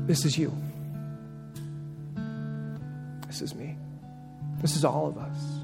this 0.06 0.24
is 0.24 0.36
you. 0.36 0.54
This 3.26 3.40
is 3.40 3.54
me. 3.54 3.76
This 4.60 4.76
is 4.76 4.84
all 4.84 5.06
of 5.06 5.16
us. 5.16 5.60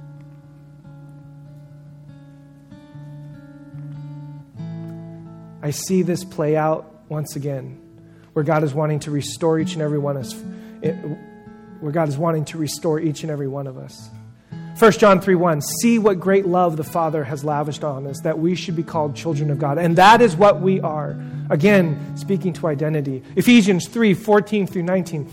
I 5.63 5.71
see 5.71 6.03
this 6.03 6.25
play 6.25 6.57
out 6.57 6.95
once 7.09 7.35
again, 7.37 7.81
where 8.33 8.45
God 8.45 8.63
is 8.63 8.73
wanting 8.73 9.01
to 9.01 9.11
restore 9.11 9.59
each 9.59 9.75
and 9.75 9.83
every 9.83 9.99
one 9.99 10.17
of 10.17 10.25
us, 10.25 10.35
where 10.95 11.93
God 11.93 12.09
is 12.09 12.17
wanting 12.17 12.45
to 12.47 12.59
restore 12.59 13.01
each 13.01 13.23
and 13.23 13.31
every 13.31 13.49
one 13.49 13.67
of 13.67 13.79
us. 13.79 14.11
1 14.79 14.93
John 14.93 15.23
3 15.23 15.35
1, 15.35 15.63
see 15.63 15.99
what 15.99 16.21
great 16.21 16.47
love 16.47 16.77
the 16.77 16.85
Father 16.85 17.25
has 17.25 17.43
lavished 17.45 17.83
on 17.83 18.07
us, 18.07 18.21
that 18.21 18.39
we 18.39 18.55
should 18.55 18.77
be 18.77 18.83
called 18.83 19.17
children 19.17 19.51
of 19.51 19.59
God. 19.59 19.79
And 19.79 19.97
that 19.97 20.21
is 20.21 20.37
what 20.37 20.61
we 20.61 20.81
are. 20.81 21.19
Again, 21.49 22.15
speaking 22.17 22.53
to 22.55 22.67
identity. 22.67 23.23
Ephesians 23.37 23.89
3 23.89 24.13
14 24.13 24.67
through 24.67 24.83
19. 24.83 25.33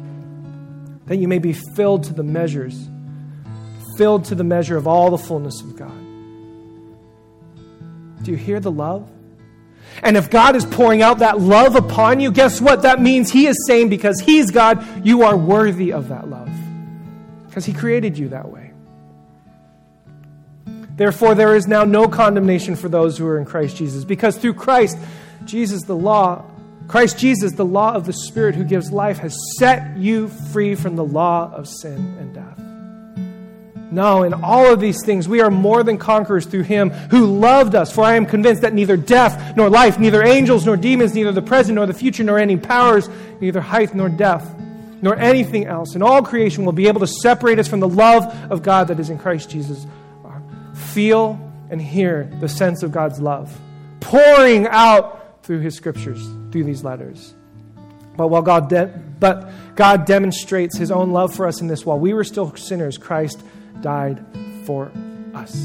that 1.11 1.17
you 1.17 1.27
may 1.27 1.39
be 1.39 1.51
filled 1.51 2.05
to 2.05 2.13
the 2.13 2.23
measures, 2.23 2.87
filled 3.97 4.23
to 4.23 4.33
the 4.33 4.45
measure 4.45 4.77
of 4.77 4.87
all 4.87 5.09
the 5.09 5.17
fullness 5.17 5.59
of 5.59 5.75
God. 5.75 5.91
Do 8.23 8.31
you 8.31 8.37
hear 8.37 8.61
the 8.61 8.71
love? 8.71 9.09
And 10.03 10.15
if 10.15 10.29
God 10.29 10.55
is 10.55 10.63
pouring 10.63 11.01
out 11.01 11.19
that 11.19 11.41
love 11.41 11.75
upon 11.75 12.21
you, 12.21 12.31
guess 12.31 12.61
what? 12.61 12.83
That 12.83 13.01
means 13.01 13.29
He 13.29 13.45
is 13.47 13.57
saying, 13.67 13.89
because 13.89 14.21
He's 14.21 14.51
God, 14.51 15.05
you 15.05 15.23
are 15.23 15.35
worthy 15.35 15.91
of 15.91 16.07
that 16.07 16.29
love. 16.29 16.49
Because 17.45 17.65
He 17.65 17.73
created 17.73 18.17
you 18.17 18.29
that 18.29 18.47
way. 18.47 18.71
Therefore, 20.95 21.35
there 21.35 21.57
is 21.57 21.67
now 21.67 21.83
no 21.83 22.07
condemnation 22.07 22.77
for 22.77 22.87
those 22.87 23.17
who 23.17 23.27
are 23.27 23.37
in 23.37 23.43
Christ 23.43 23.75
Jesus, 23.75 24.05
because 24.05 24.37
through 24.37 24.53
Christ, 24.53 24.97
Jesus, 25.43 25.83
the 25.83 25.93
law 25.93 26.45
Christ 26.87 27.17
Jesus, 27.17 27.53
the 27.53 27.65
law 27.65 27.93
of 27.93 28.05
the 28.05 28.13
Spirit 28.13 28.55
who 28.55 28.63
gives 28.63 28.91
life, 28.91 29.19
has 29.19 29.37
set 29.57 29.97
you 29.97 30.27
free 30.27 30.75
from 30.75 30.95
the 30.95 31.05
law 31.05 31.51
of 31.53 31.67
sin 31.67 32.17
and 32.19 32.33
death. 32.33 32.57
No, 33.91 34.23
in 34.23 34.33
all 34.33 34.71
of 34.71 34.79
these 34.79 35.03
things, 35.05 35.27
we 35.27 35.41
are 35.41 35.51
more 35.51 35.83
than 35.83 35.97
conquerors 35.97 36.45
through 36.45 36.63
him 36.63 36.89
who 36.89 37.25
loved 37.25 37.75
us. 37.75 37.93
For 37.93 38.03
I 38.03 38.15
am 38.15 38.25
convinced 38.25 38.61
that 38.61 38.73
neither 38.73 38.95
death 38.95 39.57
nor 39.57 39.69
life, 39.69 39.99
neither 39.99 40.23
angels 40.23 40.65
nor 40.65 40.77
demons, 40.77 41.13
neither 41.13 41.33
the 41.33 41.41
present 41.41 41.75
nor 41.75 41.85
the 41.85 41.93
future, 41.93 42.23
nor 42.23 42.39
any 42.39 42.55
powers, 42.55 43.09
neither 43.41 43.59
height 43.59 43.93
nor 43.93 44.07
depth, 44.07 44.49
nor 45.01 45.17
anything 45.17 45.65
else 45.65 45.95
in 45.95 46.01
all 46.01 46.21
creation 46.21 46.63
will 46.63 46.71
be 46.71 46.87
able 46.87 47.01
to 47.01 47.07
separate 47.07 47.59
us 47.59 47.67
from 47.67 47.81
the 47.81 47.87
love 47.87 48.25
of 48.49 48.63
God 48.63 48.87
that 48.87 48.99
is 48.99 49.09
in 49.09 49.17
Christ 49.17 49.49
Jesus. 49.49 49.85
Feel 50.73 51.39
and 51.69 51.81
hear 51.81 52.29
the 52.39 52.49
sense 52.49 52.83
of 52.83 52.91
God's 52.91 53.19
love 53.19 53.57
pouring 54.01 54.67
out 54.67 55.41
through 55.43 55.59
his 55.59 55.75
scriptures, 55.75 56.27
through 56.51 56.63
these 56.65 56.83
letters. 56.83 57.33
But 58.17 58.27
while 58.27 58.41
God 58.41 58.69
de- 58.69 58.93
but 59.19 59.51
God 59.75 60.05
demonstrates 60.05 60.77
his 60.77 60.91
own 60.91 61.11
love 61.11 61.33
for 61.33 61.47
us 61.47 61.61
in 61.61 61.67
this 61.67 61.85
while 61.85 61.99
we 61.99 62.13
were 62.13 62.23
still 62.23 62.55
sinners, 62.55 62.97
Christ 62.97 63.41
died 63.81 64.25
for 64.65 64.91
us. 65.33 65.55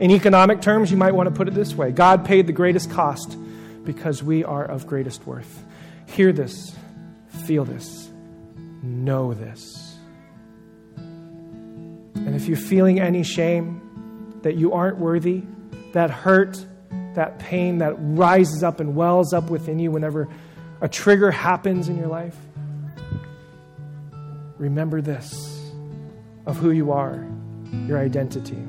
In 0.00 0.10
economic 0.10 0.60
terms, 0.60 0.90
you 0.90 0.96
might 0.96 1.12
want 1.12 1.28
to 1.28 1.34
put 1.34 1.48
it 1.48 1.54
this 1.54 1.74
way 1.74 1.92
God 1.92 2.24
paid 2.24 2.46
the 2.46 2.52
greatest 2.52 2.90
cost 2.90 3.36
because 3.84 4.22
we 4.22 4.44
are 4.44 4.64
of 4.64 4.86
greatest 4.86 5.26
worth. 5.26 5.64
Hear 6.06 6.32
this, 6.32 6.74
feel 7.46 7.64
this, 7.64 8.10
know 8.82 9.32
this. 9.32 9.96
And 10.96 12.36
if 12.36 12.46
you're 12.46 12.56
feeling 12.56 13.00
any 13.00 13.22
shame 13.22 14.40
that 14.42 14.56
you 14.56 14.72
aren't 14.72 14.98
worthy, 14.98 15.42
that 15.92 16.10
hurt, 16.10 16.64
that 17.14 17.38
pain 17.38 17.78
that 17.78 17.94
rises 17.98 18.62
up 18.62 18.80
and 18.80 18.94
wells 18.94 19.32
up 19.32 19.50
within 19.50 19.78
you 19.78 19.90
whenever 19.90 20.28
a 20.80 20.88
trigger 20.88 21.30
happens 21.30 21.88
in 21.88 21.96
your 21.96 22.08
life, 22.08 22.36
remember 24.58 25.00
this 25.00 25.32
of 26.46 26.56
who 26.56 26.70
you 26.70 26.92
are, 26.92 27.24
your 27.86 27.98
identity. 27.98 28.62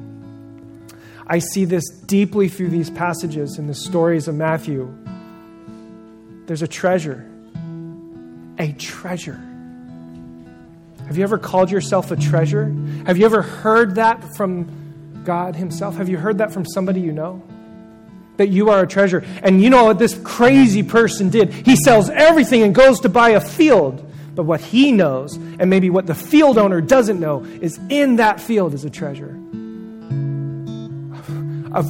I 1.25 1.39
see 1.39 1.65
this 1.65 1.87
deeply 2.05 2.49
through 2.49 2.69
these 2.69 2.89
passages 2.89 3.57
in 3.57 3.67
the 3.67 3.73
stories 3.73 4.27
of 4.27 4.35
Matthew. 4.35 4.93
There's 6.45 6.61
a 6.61 6.67
treasure, 6.67 7.25
a 8.59 8.73
treasure. 8.73 9.41
Have 11.07 11.17
you 11.17 11.23
ever 11.23 11.37
called 11.37 11.71
yourself 11.71 12.11
a 12.11 12.15
treasure? 12.15 12.65
Have 13.05 13.17
you 13.17 13.25
ever 13.25 13.41
heard 13.41 13.95
that 13.95 14.35
from 14.35 15.23
God 15.23 15.55
Himself? 15.55 15.95
Have 15.95 16.09
you 16.09 16.17
heard 16.17 16.37
that 16.39 16.51
from 16.51 16.65
somebody 16.65 16.99
you 16.99 17.11
know? 17.11 17.41
That 18.37 18.49
you 18.49 18.69
are 18.69 18.81
a 18.81 18.87
treasure. 18.87 19.23
And 19.41 19.61
you 19.61 19.69
know 19.69 19.85
what 19.85 19.99
this 19.99 20.19
crazy 20.23 20.83
person 20.83 21.29
did? 21.29 21.53
He 21.53 21.75
sells 21.75 22.09
everything 22.09 22.63
and 22.63 22.73
goes 22.73 22.99
to 23.01 23.09
buy 23.09 23.29
a 23.31 23.41
field. 23.41 24.09
But 24.35 24.43
what 24.43 24.61
he 24.61 24.91
knows, 24.91 25.35
and 25.35 25.69
maybe 25.69 25.89
what 25.89 26.07
the 26.07 26.15
field 26.15 26.57
owner 26.57 26.81
doesn't 26.81 27.19
know, 27.19 27.43
is 27.43 27.79
in 27.89 28.15
that 28.15 28.39
field 28.41 28.73
is 28.73 28.83
a 28.83 28.89
treasure 28.89 29.39
of 31.71 31.85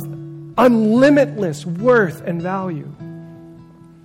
unlimitless 0.57 1.65
worth 1.65 2.21
and 2.21 2.41
value. 2.41 2.89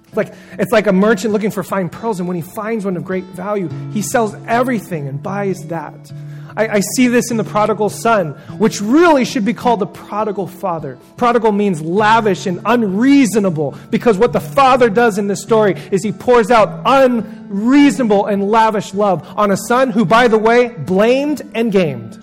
It's 0.07 0.17
like, 0.17 0.33
it's 0.53 0.73
like 0.73 0.87
a 0.87 0.93
merchant 0.93 1.33
looking 1.33 1.51
for 1.51 1.63
fine 1.63 1.89
pearls, 1.89 2.21
and 2.21 2.29
when 2.29 2.37
he 2.37 2.43
finds 2.43 2.85
one 2.85 2.97
of 2.97 3.05
great 3.05 3.25
value, 3.25 3.69
he 3.93 4.03
sells 4.03 4.35
everything 4.47 5.09
and 5.09 5.23
buys 5.23 5.67
that. 5.67 6.11
I, 6.57 6.69
I 6.69 6.81
see 6.81 7.09
this 7.09 7.31
in 7.31 7.37
the 7.37 7.45
prodigal 7.45 7.89
son, 7.89 8.33
which 8.59 8.81
really 8.81 9.25
should 9.25 9.45
be 9.45 9.55
called 9.55 9.81
the 9.81 9.87
prodigal 9.87 10.47
father. 10.47 10.99
Prodigal 11.17 11.53
means 11.53 11.81
lavish 11.81 12.47
and 12.47 12.61
unreasonable 12.65 13.77
because 13.91 14.19
what 14.19 14.33
the 14.33 14.41
father 14.41 14.91
does 14.91 15.19
in 15.19 15.27
this 15.27 15.43
story 15.43 15.75
is 15.91 16.03
he 16.03 16.13
pours 16.13 16.51
out 16.51 16.83
unreasonable 16.85 18.27
and 18.27 18.51
lavish 18.51 18.95
love 18.95 19.27
on 19.37 19.51
a 19.51 19.57
son 19.57 19.91
who, 19.91 20.05
by 20.05 20.29
the 20.29 20.39
way, 20.39 20.69
blamed 20.69 21.43
and 21.55 21.73
gamed. 21.73 22.15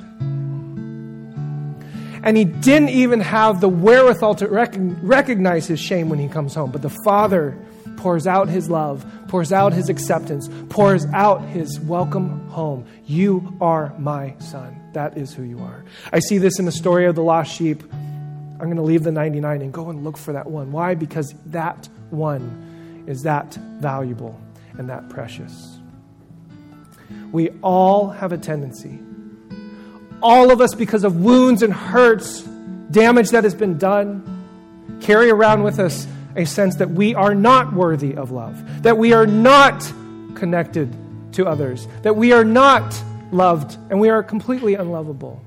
And 2.24 2.36
he 2.36 2.44
didn't 2.44 2.90
even 2.90 3.20
have 3.20 3.62
the 3.62 3.70
wherewithal 3.70 4.36
to 4.36 4.48
rec- 4.48 4.76
recognize 4.78 5.68
his 5.68 5.80
shame 5.80 6.10
when 6.10 6.18
he 6.18 6.28
comes 6.28 6.56
home. 6.56 6.72
But 6.72 6.82
the 6.82 6.90
father 7.06 7.56
pours 7.98 8.26
out 8.26 8.50
his 8.50 8.68
love, 8.68 9.06
pours 9.28 9.52
out 9.52 9.74
his 9.74 9.90
acceptance, 9.90 10.50
pours 10.70 11.06
out 11.08 11.42
his 11.46 11.80
welcome 11.80 12.48
home. 12.50 12.86
You 13.06 13.56
are 13.62 13.94
my 13.98 14.36
son. 14.40 14.80
That 14.94 15.18
is 15.18 15.34
who 15.34 15.44
you 15.44 15.60
are. 15.60 15.84
I 16.14 16.20
see 16.20 16.38
this 16.38 16.60
in 16.60 16.66
the 16.66 16.72
story 16.72 17.06
of 17.06 17.16
the 17.16 17.24
lost 17.24 17.54
sheep. 17.54 17.84
I'm 17.92 18.60
going 18.60 18.78
to 18.78 18.84
leave 18.84 19.04
the 19.04 19.12
99 19.12 19.62
and 19.62 19.74
go 19.74 19.90
and 19.90 20.04
look 20.04 20.18
for 20.18 20.34
that 20.34 20.48
one. 20.48 20.72
Why? 20.72 20.96
Because 20.96 21.34
that 21.48 21.90
one 22.10 23.04
is 23.08 23.24
that 23.24 23.54
valuable 23.80 24.40
and 24.78 24.90
that 24.90 25.10
precious. 25.10 25.80
We 27.32 27.50
all 27.62 28.10
have 28.10 28.32
a 28.32 28.38
tendency, 28.38 28.98
all 30.22 30.52
of 30.52 30.62
us, 30.62 30.74
because 30.74 31.04
of 31.04 31.18
wounds 31.18 31.62
and 31.62 31.74
hurts, 31.74 32.42
damage 32.92 33.32
that 33.32 33.44
has 33.44 33.54
been 33.54 33.78
done, 33.78 34.24
carry 35.02 35.30
around 35.30 35.64
with 35.64 35.80
us 35.80 36.08
a 36.36 36.46
sense 36.46 36.76
that 36.78 36.92
we 36.92 37.16
are 37.16 37.34
not 37.34 37.74
worthy 37.74 38.16
of 38.16 38.32
love, 38.32 38.84
that 38.84 38.98
we 38.98 39.14
are 39.14 39.26
not 39.26 39.82
connected 40.36 40.94
to 41.34 41.46
others, 41.46 41.88
that 42.02 42.16
we 42.16 42.32
are 42.34 42.44
not 42.44 43.02
loved, 43.32 43.78
and 43.90 44.00
we 44.00 44.10
are 44.10 44.24
completely 44.24 44.76
unlovable. 44.76 45.42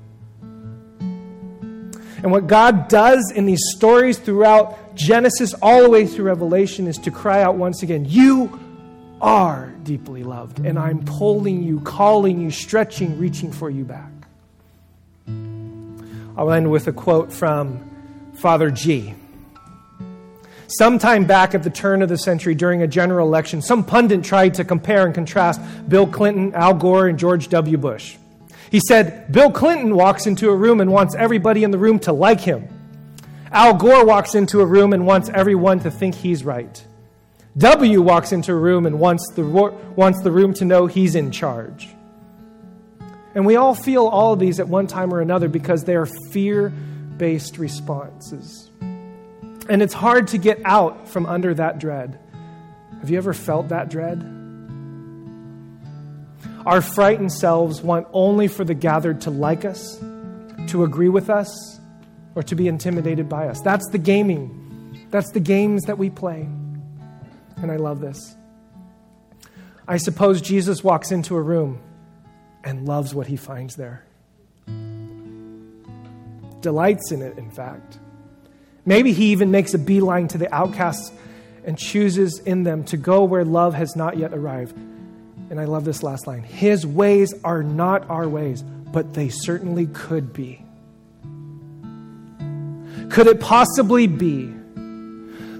And 2.21 2.31
what 2.31 2.47
God 2.47 2.89
does 2.89 3.31
in 3.33 3.45
these 3.45 3.61
stories 3.75 4.17
throughout 4.17 4.95
Genesis 4.95 5.53
all 5.61 5.83
the 5.83 5.89
way 5.89 6.05
through 6.05 6.25
Revelation 6.25 6.87
is 6.87 6.97
to 6.99 7.11
cry 7.11 7.41
out 7.41 7.55
once 7.55 7.81
again, 7.81 8.05
You 8.05 8.59
are 9.21 9.73
deeply 9.83 10.23
loved, 10.23 10.59
and 10.59 10.77
I'm 10.77 11.03
pulling 11.05 11.63
you, 11.63 11.79
calling 11.81 12.41
you, 12.41 12.51
stretching, 12.51 13.17
reaching 13.17 13.51
for 13.51 13.69
you 13.69 13.85
back. 13.85 14.11
I'll 16.37 16.51
end 16.51 16.69
with 16.69 16.87
a 16.87 16.93
quote 16.93 17.31
from 17.31 17.89
Father 18.35 18.71
G. 18.71 19.13
Sometime 20.77 21.25
back 21.25 21.55
at 21.55 21.63
the 21.63 21.69
turn 21.71 22.03
of 22.03 22.09
the 22.09 22.17
century 22.17 22.53
during 22.53 22.83
a 22.83 22.87
general 22.87 23.27
election, 23.27 23.59
some 23.59 23.83
pundit 23.83 24.23
tried 24.23 24.53
to 24.53 24.63
compare 24.63 25.05
and 25.05 25.15
contrast 25.15 25.59
Bill 25.89 26.05
Clinton, 26.05 26.53
Al 26.53 26.75
Gore, 26.75 27.07
and 27.07 27.17
George 27.17 27.47
W. 27.49 27.75
Bush. 27.77 28.17
He 28.69 28.79
said, 28.79 29.31
Bill 29.31 29.51
Clinton 29.51 29.95
walks 29.95 30.27
into 30.27 30.49
a 30.49 30.55
room 30.55 30.79
and 30.79 30.91
wants 30.91 31.15
everybody 31.15 31.63
in 31.63 31.71
the 31.71 31.79
room 31.79 31.97
to 31.99 32.13
like 32.13 32.39
him. 32.39 32.67
Al 33.51 33.73
Gore 33.73 34.05
walks 34.05 34.35
into 34.35 34.61
a 34.61 34.65
room 34.65 34.93
and 34.93 35.07
wants 35.07 35.29
everyone 35.29 35.79
to 35.79 35.89
think 35.89 36.13
he's 36.13 36.45
right. 36.45 36.85
W 37.57 38.01
walks 38.01 38.31
into 38.31 38.51
a 38.51 38.55
room 38.55 38.85
and 38.85 38.99
wants 38.99 39.25
the, 39.33 39.43
wants 39.43 40.21
the 40.21 40.31
room 40.31 40.53
to 40.53 40.65
know 40.65 40.85
he's 40.85 41.15
in 41.15 41.31
charge. 41.31 41.89
And 43.33 43.43
we 43.43 43.55
all 43.55 43.73
feel 43.73 44.05
all 44.05 44.33
of 44.33 44.39
these 44.39 44.59
at 44.59 44.67
one 44.67 44.85
time 44.85 45.11
or 45.11 45.19
another 45.19 45.49
because 45.49 45.83
they 45.83 45.95
are 45.95 46.07
fear 46.31 46.69
based 46.69 47.57
responses. 47.57 48.68
And 49.69 49.83
it's 49.83 49.93
hard 49.93 50.29
to 50.29 50.39
get 50.39 50.59
out 50.65 51.07
from 51.07 51.27
under 51.27 51.53
that 51.53 51.79
dread 51.79 52.19
Have 52.99 53.09
you 53.09 53.17
ever 53.17 53.33
felt 53.33 53.69
that 53.69 53.89
dread? 53.89 54.19
Our 56.65 56.81
frightened 56.81 57.31
selves 57.31 57.81
want 57.81 58.07
only 58.11 58.47
for 58.47 58.65
the 58.65 58.73
gathered 58.73 59.21
to 59.21 59.29
like 59.29 59.63
us, 59.63 59.97
to 60.67 60.83
agree 60.83 61.07
with 61.07 61.29
us, 61.29 61.79
or 62.35 62.43
to 62.43 62.55
be 62.55 62.67
intimidated 62.67 63.29
by 63.29 63.47
us. 63.47 63.61
That's 63.61 63.87
the 63.89 63.97
gaming. 63.97 65.07
That's 65.09 65.31
the 65.31 65.39
games 65.39 65.83
that 65.83 65.97
we 65.97 66.09
play. 66.09 66.41
And 67.57 67.71
I 67.71 67.77
love 67.77 68.01
this. 68.01 68.35
I 69.87 69.97
suppose 69.97 70.41
Jesus 70.41 70.83
walks 70.83 71.11
into 71.11 71.35
a 71.35 71.41
room 71.41 71.81
and 72.63 72.87
loves 72.87 73.15
what 73.15 73.27
he 73.27 73.37
finds 73.37 73.75
there. 73.75 74.05
Delights 76.61 77.11
in 77.11 77.21
it, 77.21 77.37
in 77.37 77.49
fact. 77.49 77.99
Maybe 78.85 79.13
he 79.13 79.31
even 79.31 79.51
makes 79.51 79.73
a 79.73 79.79
beeline 79.79 80.27
to 80.29 80.37
the 80.37 80.53
outcasts 80.53 81.11
and 81.65 81.77
chooses 81.77 82.39
in 82.39 82.63
them 82.63 82.83
to 82.85 82.97
go 82.97 83.23
where 83.23 83.45
love 83.45 83.73
has 83.73 83.95
not 83.95 84.17
yet 84.17 84.33
arrived. 84.33 84.75
And 85.49 85.59
I 85.59 85.65
love 85.65 85.83
this 85.85 86.03
last 86.03 86.27
line 86.27 86.43
His 86.43 86.85
ways 86.85 87.33
are 87.43 87.63
not 87.63 88.09
our 88.09 88.27
ways, 88.27 88.61
but 88.61 89.13
they 89.13 89.29
certainly 89.29 89.87
could 89.87 90.33
be. 90.33 90.63
Could 93.09 93.27
it 93.27 93.39
possibly 93.39 94.07
be 94.07 94.53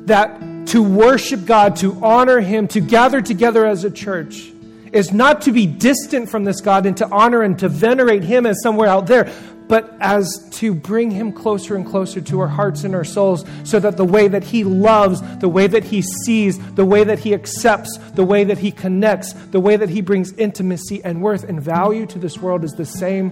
that 0.06 0.68
to 0.68 0.84
worship 0.84 1.46
God, 1.46 1.76
to 1.78 2.04
honor 2.04 2.40
Him, 2.40 2.68
to 2.70 2.80
gather 2.80 3.22
together 3.22 3.66
as 3.66 3.84
a 3.84 3.92
church, 3.92 4.52
is 4.92 5.12
not 5.12 5.42
to 5.42 5.52
be 5.52 5.66
distant 5.66 6.30
from 6.30 6.44
this 6.44 6.62
God 6.62 6.86
and 6.86 6.96
to 6.98 7.08
honor 7.10 7.42
and 7.42 7.58
to 7.60 7.70
venerate 7.70 8.24
Him 8.24 8.46
as 8.46 8.62
somewhere 8.62 8.88
out 8.88 9.08
there, 9.08 9.32
but 9.70 9.96
as 10.02 10.50
to 10.50 10.74
bring 10.74 11.12
Him 11.12 11.32
closer 11.32 11.76
and 11.76 11.86
closer 11.86 12.20
to 12.20 12.40
our 12.42 12.48
hearts 12.48 12.84
and 12.84 12.96
our 12.96 13.04
souls 13.04 13.46
so 13.64 13.80
that 13.80 13.98
the 13.98 14.04
way 14.04 14.28
that 14.28 14.44
He 14.44 14.64
loves, 14.64 15.22
the 15.38 15.48
way 15.48 15.68
that 15.68 15.84
He 15.86 16.02
sees, 16.02 16.58
the 16.74 16.84
way 16.84 17.04
that 17.04 17.20
He 17.20 17.36
accepts, 17.36 17.96
the 18.16 18.26
way 18.26 18.44
that 18.44 18.58
He 18.58 18.72
connects, 18.72 19.32
the 19.34 19.60
way 19.60 19.78
that 19.78 19.88
He 19.88 20.02
brings 20.02 20.34
intimacy 20.34 21.02
and 21.06 21.22
worth 21.22 21.44
and 21.44 21.62
value 21.62 22.08
to 22.08 22.18
this 22.18 22.40
world 22.40 22.64
is 22.64 22.72
the 22.74 22.86
same 22.86 23.32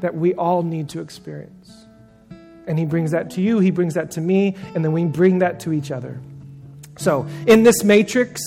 that 0.00 0.16
we 0.16 0.34
all 0.34 0.64
need 0.64 0.88
to 0.90 1.00
experience. 1.00 1.86
And 2.66 2.76
He 2.76 2.84
brings 2.84 3.12
that 3.12 3.30
to 3.30 3.40
you, 3.40 3.60
He 3.60 3.70
brings 3.70 3.94
that 3.94 4.10
to 4.12 4.20
me, 4.20 4.56
and 4.74 4.84
then 4.84 4.92
we 4.92 5.04
bring 5.04 5.38
that 5.38 5.60
to 5.60 5.72
each 5.72 5.92
other. 5.92 6.20
So, 6.98 7.24
in 7.46 7.62
this 7.62 7.84
matrix 7.84 8.42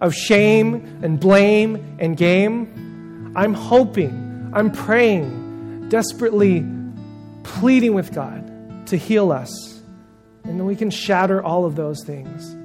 of 0.00 0.14
shame 0.14 1.00
and 1.02 1.20
blame 1.20 1.98
and 1.98 2.16
game, 2.16 3.34
I'm 3.36 3.52
hoping, 3.52 4.50
I'm 4.54 4.70
praying, 4.70 5.37
desperately 5.88 6.66
pleading 7.42 7.94
with 7.94 8.12
God 8.12 8.86
to 8.88 8.96
heal 8.96 9.32
us. 9.32 9.50
And 10.44 10.58
then 10.58 10.66
we 10.66 10.76
can 10.76 10.90
shatter 10.90 11.42
all 11.42 11.64
of 11.64 11.76
those 11.76 12.04
things 12.04 12.56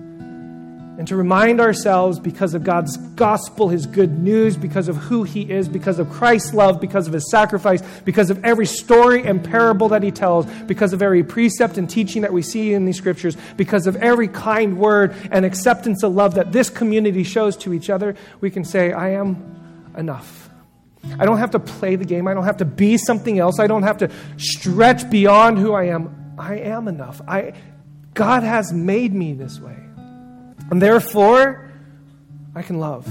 and 0.97 1.07
to 1.07 1.15
remind 1.15 1.59
ourselves 1.59 2.19
because 2.19 2.53
of 2.53 2.63
God's 2.63 2.97
gospel, 2.97 3.67
His 3.67 3.87
good 3.87 4.19
news, 4.19 4.55
because 4.55 4.87
of 4.87 4.95
who 4.95 5.23
He 5.23 5.41
is, 5.41 5.67
because 5.67 5.97
of 5.97 6.09
Christ's 6.11 6.53
love, 6.53 6.79
because 6.79 7.07
of 7.07 7.13
His 7.13 7.29
sacrifice, 7.31 7.81
because 8.05 8.29
of 8.29 8.45
every 8.45 8.67
story 8.67 9.23
and 9.23 9.43
parable 9.43 9.89
that 9.89 10.03
He 10.03 10.11
tells, 10.11 10.45
because 10.67 10.93
of 10.93 11.01
every 11.01 11.23
precept 11.23 11.79
and 11.79 11.89
teaching 11.89 12.21
that 12.21 12.31
we 12.31 12.43
see 12.43 12.73
in 12.73 12.85
these 12.85 12.97
scriptures, 12.97 13.35
because 13.57 13.87
of 13.87 13.95
every 13.97 14.27
kind 14.27 14.77
word 14.77 15.15
and 15.31 15.45
acceptance 15.45 16.03
of 16.03 16.13
love 16.13 16.35
that 16.35 16.51
this 16.51 16.69
community 16.69 17.23
shows 17.23 17.57
to 17.57 17.73
each 17.73 17.89
other, 17.89 18.15
we 18.39 18.51
can 18.51 18.63
say, 18.63 18.91
I 18.91 19.09
am 19.09 19.91
enough. 19.97 20.42
I 21.19 21.25
don't 21.25 21.37
have 21.37 21.51
to 21.51 21.59
play 21.59 21.95
the 21.95 22.05
game. 22.05 22.27
I 22.27 22.33
don't 22.33 22.45
have 22.45 22.57
to 22.57 22.65
be 22.65 22.97
something 22.97 23.37
else. 23.37 23.59
I 23.59 23.67
don't 23.67 23.83
have 23.83 23.97
to 23.99 24.09
stretch 24.37 25.09
beyond 25.09 25.59
who 25.59 25.73
I 25.73 25.85
am. 25.85 26.35
I 26.37 26.55
am 26.55 26.87
enough. 26.87 27.21
I, 27.27 27.53
God 28.13 28.43
has 28.43 28.71
made 28.73 29.13
me 29.13 29.33
this 29.33 29.59
way. 29.59 29.77
And 30.71 30.81
therefore, 30.81 31.71
I 32.55 32.61
can 32.61 32.79
love 32.79 33.05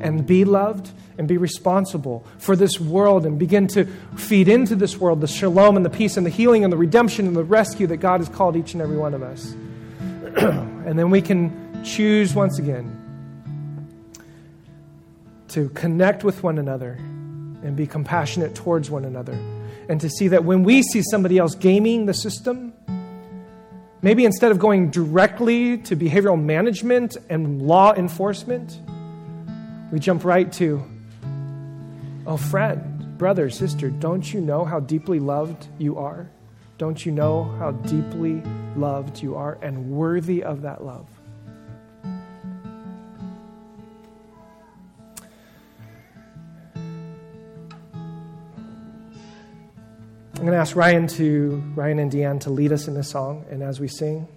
and 0.00 0.26
be 0.26 0.44
loved 0.44 0.90
and 1.18 1.28
be 1.28 1.36
responsible 1.36 2.26
for 2.38 2.56
this 2.56 2.80
world 2.80 3.26
and 3.26 3.38
begin 3.38 3.66
to 3.68 3.84
feed 4.16 4.48
into 4.48 4.74
this 4.74 4.96
world 4.96 5.20
the 5.20 5.28
shalom 5.28 5.76
and 5.76 5.84
the 5.84 5.90
peace 5.90 6.16
and 6.16 6.26
the 6.26 6.30
healing 6.30 6.64
and 6.64 6.72
the 6.72 6.76
redemption 6.76 7.26
and 7.26 7.36
the 7.36 7.44
rescue 7.44 7.86
that 7.86 7.98
God 7.98 8.20
has 8.20 8.28
called 8.28 8.56
each 8.56 8.72
and 8.72 8.82
every 8.82 8.96
one 8.96 9.14
of 9.14 9.22
us. 9.22 9.52
and 10.36 10.98
then 10.98 11.10
we 11.10 11.22
can 11.22 11.84
choose 11.84 12.34
once 12.34 12.58
again 12.58 13.00
to 15.48 15.68
connect 15.70 16.24
with 16.24 16.42
one 16.42 16.58
another 16.58 16.98
and 17.64 17.74
be 17.74 17.86
compassionate 17.86 18.54
towards 18.54 18.90
one 18.90 19.04
another. 19.04 19.36
And 19.88 20.00
to 20.00 20.08
see 20.08 20.28
that 20.28 20.44
when 20.44 20.62
we 20.62 20.82
see 20.82 21.02
somebody 21.02 21.38
else 21.38 21.56
gaming 21.56 22.06
the 22.06 22.14
system, 22.14 22.72
Maybe 24.04 24.26
instead 24.26 24.50
of 24.50 24.58
going 24.58 24.90
directly 24.90 25.78
to 25.78 25.96
behavioral 25.96 26.38
management 26.38 27.16
and 27.30 27.62
law 27.62 27.94
enforcement, 27.94 28.78
we 29.90 29.98
jump 29.98 30.26
right 30.26 30.52
to, 30.52 30.84
oh, 32.26 32.36
friend, 32.36 33.16
brother, 33.16 33.48
sister, 33.48 33.88
don't 33.88 34.30
you 34.30 34.42
know 34.42 34.62
how 34.62 34.78
deeply 34.78 35.20
loved 35.20 35.68
you 35.78 35.96
are? 35.96 36.28
Don't 36.76 37.06
you 37.06 37.12
know 37.12 37.44
how 37.58 37.70
deeply 37.70 38.42
loved 38.76 39.22
you 39.22 39.36
are 39.36 39.56
and 39.62 39.88
worthy 39.88 40.42
of 40.42 40.60
that 40.60 40.84
love? 40.84 41.08
I'm 50.44 50.48
going 50.48 50.56
to 50.56 50.60
ask 50.60 50.76
Ryan 50.76 51.06
to 51.06 51.62
Ryan 51.74 51.98
and 52.00 52.12
Deanne 52.12 52.40
to 52.40 52.50
lead 52.50 52.70
us 52.70 52.86
in 52.86 52.92
this 52.92 53.08
song, 53.08 53.46
and 53.48 53.62
as 53.62 53.80
we 53.80 53.88
sing, 53.88 54.28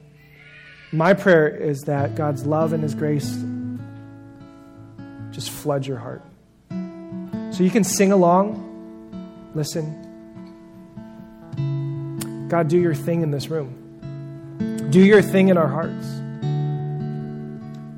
my 0.94 1.14
prayer 1.14 1.50
is 1.50 1.82
that 1.82 2.16
God's 2.16 2.46
love 2.46 2.72
and 2.72 2.82
His 2.82 2.96
grace 2.96 3.38
just 5.32 5.50
flood 5.50 5.86
your 5.86 5.98
heart. 5.98 6.24
So 7.54 7.62
you 7.62 7.70
can 7.70 7.84
sing 7.84 8.14
along, 8.14 9.52
listen. 9.54 10.06
God, 12.48 12.70
do 12.70 12.80
your 12.80 12.96
thing 12.96 13.22
in 13.22 13.32
this 13.32 13.50
room. 13.50 14.88
Do 14.90 15.02
your 15.02 15.22
thing 15.22 15.50
in 15.50 15.58
our 15.58 15.68
hearts. 15.68 16.08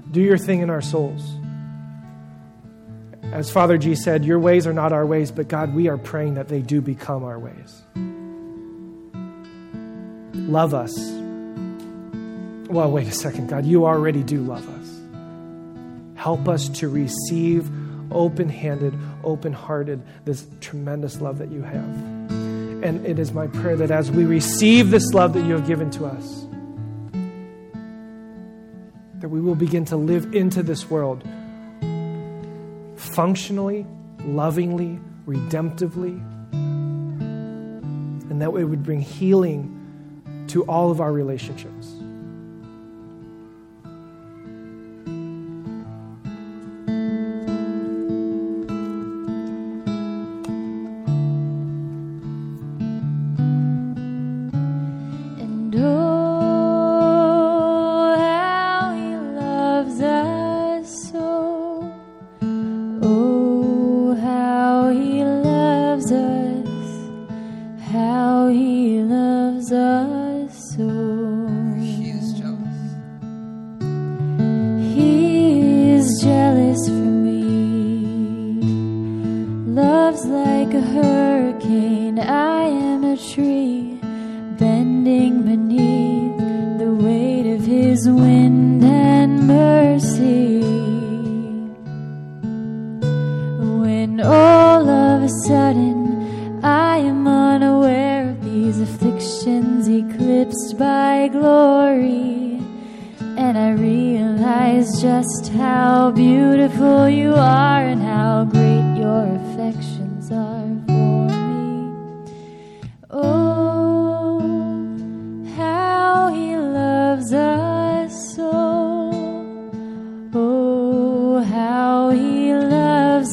Do 0.09 0.19
your 0.19 0.39
thing 0.39 0.61
in 0.61 0.71
our 0.71 0.81
souls. 0.81 1.35
As 3.31 3.51
Father 3.51 3.77
G 3.77 3.93
said, 3.93 4.25
your 4.25 4.39
ways 4.39 4.65
are 4.65 4.73
not 4.73 4.91
our 4.91 5.05
ways, 5.05 5.31
but 5.31 5.47
God, 5.47 5.75
we 5.75 5.87
are 5.87 5.97
praying 5.97 6.33
that 6.33 6.47
they 6.47 6.61
do 6.61 6.81
become 6.81 7.23
our 7.23 7.37
ways. 7.37 7.83
Love 10.33 10.73
us. 10.73 10.97
Well, 12.69 12.91
wait 12.91 13.07
a 13.07 13.11
second, 13.11 13.47
God, 13.47 13.65
you 13.65 13.85
already 13.85 14.23
do 14.23 14.41
love 14.41 14.67
us. 14.67 16.19
Help 16.19 16.47
us 16.47 16.69
to 16.69 16.89
receive 16.89 17.69
open 18.11 18.49
handed, 18.49 18.93
open 19.23 19.53
hearted 19.53 20.01
this 20.25 20.47
tremendous 20.59 21.21
love 21.21 21.37
that 21.37 21.51
you 21.51 21.61
have. 21.61 22.29
And 22.83 23.05
it 23.05 23.19
is 23.19 23.31
my 23.31 23.45
prayer 23.45 23.75
that 23.75 23.91
as 23.91 24.09
we 24.09 24.25
receive 24.25 24.89
this 24.89 25.13
love 25.13 25.33
that 25.33 25.45
you 25.45 25.53
have 25.53 25.67
given 25.67 25.91
to 25.91 26.05
us, 26.05 26.47
that 29.19 29.29
we 29.29 29.39
will 29.39 29.55
begin 29.55 29.85
to 29.85 29.97
live 29.97 30.33
into 30.33 30.63
this 30.63 30.89
world 30.89 31.23
functionally, 33.13 33.85
lovingly, 34.23 34.99
redemptively, 35.25 36.19
and 38.29 38.41
that 38.41 38.53
way 38.53 38.61
it 38.61 38.65
would 38.65 38.83
bring 38.83 39.01
healing 39.01 39.75
to 40.47 40.63
all 40.63 40.91
of 40.91 41.01
our 41.01 41.11
relationships. 41.11 41.98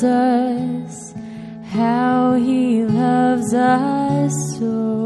Us, 0.05 1.15
how 1.71 2.35
he 2.35 2.85
loves 2.85 3.55
us 3.55 4.59
so. 4.59 5.06